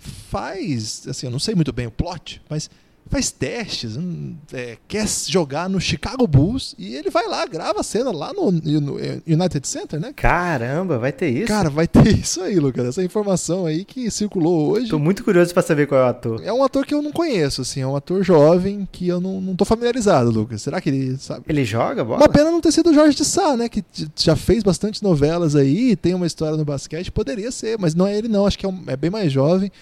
[0.00, 2.70] faz, assim, eu não sei muito bem o plot, mas
[3.10, 7.82] faz testes, hum, é, quer jogar no Chicago Bulls e ele vai lá, grava a
[7.82, 8.96] cena lá no, no,
[9.26, 10.12] United Center, né?
[10.14, 11.48] Caramba, vai ter isso?
[11.48, 14.88] Cara, vai ter isso aí, Lucas, essa informação aí que circulou hoje.
[14.88, 16.40] Tô muito curioso para saber qual é o ator.
[16.44, 19.40] É um ator que eu não conheço, assim, é um ator jovem que eu não,
[19.40, 20.62] não tô familiarizado, Lucas.
[20.62, 21.42] Será que ele sabe?
[21.48, 22.20] Ele joga bola?
[22.20, 23.84] Uma pena não ter sido o Jorge de Sá, né, que
[24.14, 28.16] já fez bastante novelas aí, tem uma história no basquete, poderia ser, mas não é
[28.16, 29.72] ele não, acho que é, um, é bem mais jovem.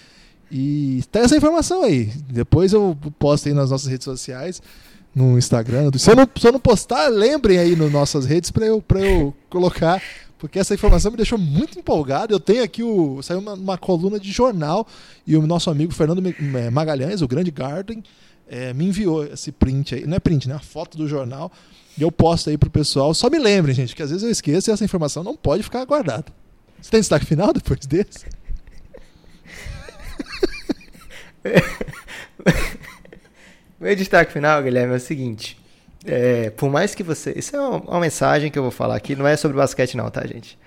[0.51, 2.05] E tem essa informação aí.
[2.29, 4.61] Depois eu posto aí nas nossas redes sociais,
[5.13, 5.91] no Instagram.
[5.97, 9.33] Se eu não, se eu não postar, lembrem aí nas nossas redes para eu, eu
[9.49, 10.01] colocar.
[10.39, 12.33] Porque essa informação me deixou muito empolgado.
[12.33, 13.21] Eu tenho aqui o.
[13.21, 14.87] Saiu uma, uma coluna de jornal
[15.27, 16.23] e o nosso amigo Fernando
[16.71, 18.01] Magalhães, o grande Garden,
[18.47, 20.07] é, me enviou esse print aí.
[20.07, 20.55] Não é print, né?
[20.55, 21.51] A foto do jornal.
[21.97, 23.13] E eu posto aí pro pessoal.
[23.13, 25.83] Só me lembrem, gente, que às vezes eu esqueço e essa informação não pode ficar
[25.83, 26.25] guardada.
[26.81, 28.25] Você tem destaque final depois desse?
[33.79, 35.57] Meu destaque final, Guilherme, é o seguinte.
[36.05, 37.33] É, por mais que você.
[37.35, 40.09] Isso é uma, uma, mensagem que eu vou falar aqui, não é sobre basquete, não,
[40.09, 40.57] tá, gente?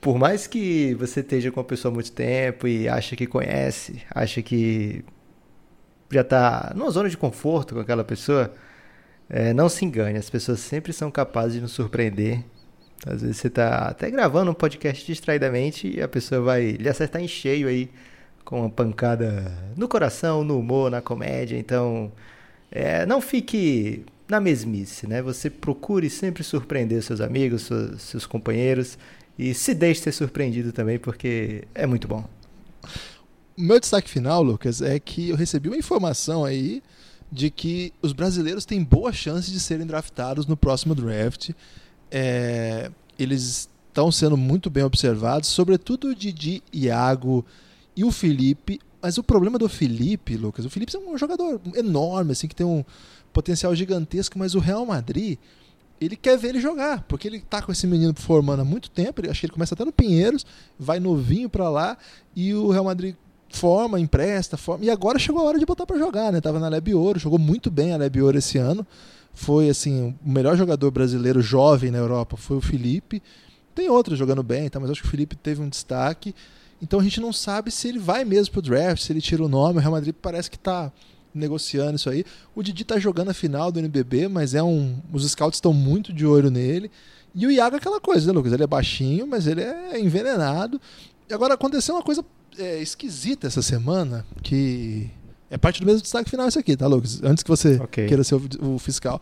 [0.00, 4.02] Por mais que você esteja com uma pessoa há muito tempo e acha que conhece,
[4.14, 5.04] acha que
[6.10, 8.54] já tá numa zona de conforto com aquela pessoa,
[9.28, 12.44] é, não se engane, as pessoas sempre são capazes de nos surpreender.
[13.04, 17.20] Às vezes você tá até gravando um podcast distraidamente e a pessoa vai lhe acertar
[17.20, 17.90] em cheio aí
[18.46, 21.58] com uma pancada no coração, no humor, na comédia.
[21.58, 22.10] Então,
[22.70, 25.20] é, não fique na mesmice, né?
[25.20, 28.96] Você procure sempre surpreender seus amigos, seus, seus companheiros
[29.36, 32.24] e se deixe ser surpreendido também, porque é muito bom.
[33.58, 36.82] O meu destaque final, Lucas, é que eu recebi uma informação aí
[37.30, 41.50] de que os brasileiros têm boa chance de serem draftados no próximo draft.
[42.12, 47.44] É, eles estão sendo muito bem observados, sobretudo o Didi Iago,
[47.96, 52.32] e o Felipe, mas o problema do Felipe, Lucas, o Felipe é um jogador enorme,
[52.32, 52.84] assim, que tem um
[53.32, 55.38] potencial gigantesco, mas o Real Madrid,
[56.00, 59.22] ele quer ver ele jogar, porque ele tá com esse menino formando há muito tempo,
[59.30, 60.44] acho que ele começa até no Pinheiros,
[60.78, 61.96] vai novinho para lá,
[62.34, 63.14] e o Real Madrid
[63.48, 66.40] forma, empresta, forma, e agora chegou a hora de botar para jogar, né?
[66.40, 68.86] Tava na Leb Ouro, jogou muito bem a Leb Ouro esse ano.
[69.32, 73.22] Foi assim, o melhor jogador brasileiro jovem na Europa foi o Felipe.
[73.74, 74.80] Tem outros jogando bem, tá?
[74.80, 76.34] mas acho que o Felipe teve um destaque.
[76.80, 79.48] Então a gente não sabe se ele vai mesmo pro draft, se ele tira o
[79.48, 79.78] nome.
[79.78, 80.92] O Real Madrid parece que está
[81.34, 82.24] negociando isso aí.
[82.54, 86.12] O Didi está jogando a final do NBB, mas é um, os scouts estão muito
[86.12, 86.90] de olho nele.
[87.34, 88.52] E o Iago é aquela coisa, né, Lucas?
[88.52, 90.80] Ele é baixinho, mas ele é envenenado.
[91.28, 92.24] E agora aconteceu uma coisa
[92.58, 95.10] é, esquisita essa semana que
[95.50, 97.22] é parte do mesmo destaque final isso aqui, tá, Lucas?
[97.22, 98.06] Antes que você Ok.
[98.06, 99.20] queira ser o, o fiscal.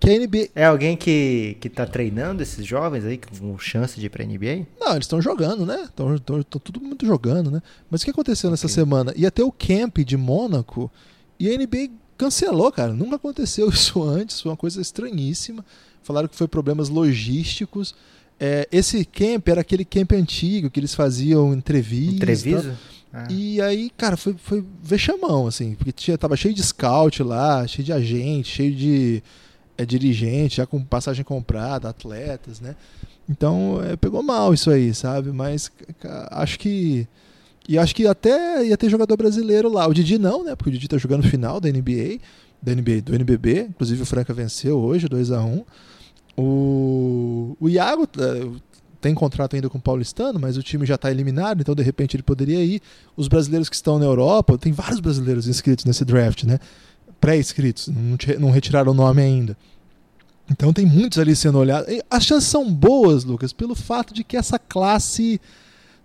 [0.00, 0.48] Que a NBA.
[0.54, 4.66] É alguém que, que tá treinando esses jovens aí com chance de ir pra NBA?
[4.80, 5.84] Não, eles estão jogando, né?
[5.84, 6.16] Estão
[6.58, 7.62] todo mundo jogando, né?
[7.90, 8.74] Mas o que aconteceu nessa Ok.
[8.74, 9.12] semana?
[9.14, 10.90] Ia ter o camp de Mônaco
[11.38, 12.94] e a NBA cancelou, cara.
[12.94, 15.64] Nunca aconteceu isso antes, foi uma coisa estranhíssima.
[16.02, 17.94] Falaram que foi problemas logísticos.
[18.38, 22.14] É, esse camp era aquele camp antigo que eles faziam entrevista.
[22.14, 22.78] Entrevista?
[23.12, 23.26] Ah.
[23.28, 27.84] E aí, cara, foi, foi vexamão, assim, porque tinha, tava cheio de scout lá, cheio
[27.84, 29.22] de agente, cheio de
[29.80, 32.76] é, dirigente, já com passagem comprada, atletas, né?
[33.28, 35.30] Então, é, pegou mal isso aí, sabe?
[35.32, 35.70] Mas
[36.30, 37.06] acho que.
[37.68, 39.86] E acho que até ia ter jogador brasileiro lá.
[39.86, 40.56] O Didi não, né?
[40.56, 42.18] Porque o Didi tá jogando final da NBA,
[42.60, 43.68] da NBA, do NBB.
[43.70, 45.64] Inclusive o Franca venceu hoje, 2 a 1
[46.36, 48.60] O, o Iago eh,
[49.00, 52.16] tem contrato ainda com o Paulistano, mas o time já está eliminado, então de repente
[52.16, 52.82] ele poderia ir.
[53.16, 56.58] Os brasileiros que estão na Europa, tem vários brasileiros inscritos nesse draft, né?
[57.20, 57.88] Pré-inscritos,
[58.38, 59.56] não, retiraram o nome ainda.
[60.50, 61.88] Então tem muitos ali sendo olhados.
[62.10, 65.40] As chances são boas, Lucas, pelo fato de que essa classe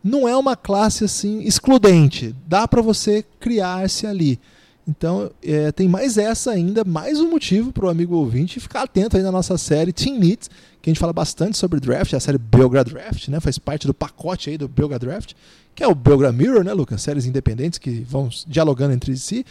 [0.03, 2.35] não é uma classe assim excludente.
[2.45, 4.39] Dá para você criar-se ali.
[4.87, 9.17] Então é, tem mais essa ainda, mais um motivo para o amigo ouvinte ficar atento
[9.17, 10.47] aí na nossa série Team Needs,
[10.79, 13.39] que a gente fala bastante sobre draft, a série Belgrade Draft, né?
[13.39, 15.33] Faz parte do pacote aí do Belgrade Draft,
[15.73, 17.01] que é o Belgrade Mirror, né, Lucas?
[17.01, 19.43] Séries independentes que vão dialogando entre si.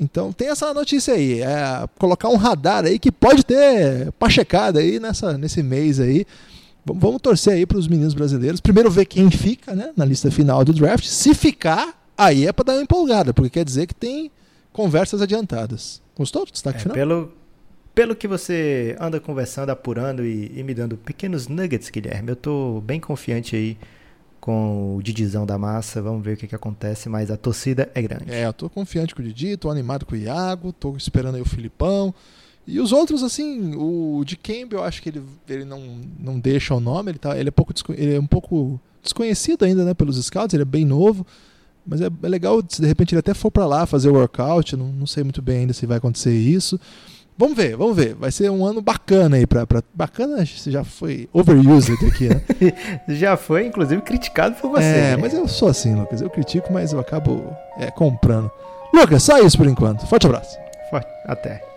[0.00, 4.98] Então tem essa notícia aí, é colocar um radar aí que pode ter pachecada aí
[4.98, 6.24] nessa, nesse mês aí.
[6.84, 8.60] Vamos, vamos torcer aí para os meninos brasileiros.
[8.60, 11.04] Primeiro ver quem fica, né, na lista final do draft.
[11.04, 14.30] Se ficar, aí é para dar uma empolgada, porque quer dizer que tem
[14.72, 16.00] conversas adiantadas.
[16.16, 16.94] Gostou do destaque É, final?
[16.94, 17.32] pelo,
[17.94, 22.80] pelo que você anda conversando, apurando e, e me dando pequenos nuggets, Guilherme, eu tô
[22.80, 23.76] bem confiante aí
[24.40, 26.00] com o Didizão da massa.
[26.00, 28.32] Vamos ver o que, que acontece, mas a torcida é grande.
[28.32, 31.42] É, eu tô confiante com o Didi, tô animado com o Iago, tô esperando aí
[31.42, 32.14] o Filipão.
[32.66, 36.74] E os outros, assim, o de Campbell, eu acho que ele, ele não, não deixa
[36.74, 40.22] o nome, ele, tá, ele, é pouco, ele é um pouco desconhecido ainda, né, pelos
[40.24, 41.26] scouts, ele é bem novo.
[41.84, 44.76] Mas é, é legal se de repente ele até for pra lá fazer o workout,
[44.76, 46.78] não, não sei muito bem ainda se vai acontecer isso.
[47.40, 48.14] Vamos ver, vamos ver.
[48.14, 49.66] Vai ser um ano bacana aí pra.
[49.66, 52.42] pra bacana já foi overused aqui, né?
[53.08, 54.84] Já foi, inclusive, criticado por você.
[54.84, 55.16] É, né?
[55.16, 56.20] mas eu sou assim, Lucas.
[56.20, 57.42] Eu critico, mas eu acabo
[57.78, 58.50] é, comprando.
[58.92, 60.06] Lucas, só isso por enquanto.
[60.06, 60.58] Forte abraço.
[60.90, 61.08] Forte.
[61.24, 61.69] Até.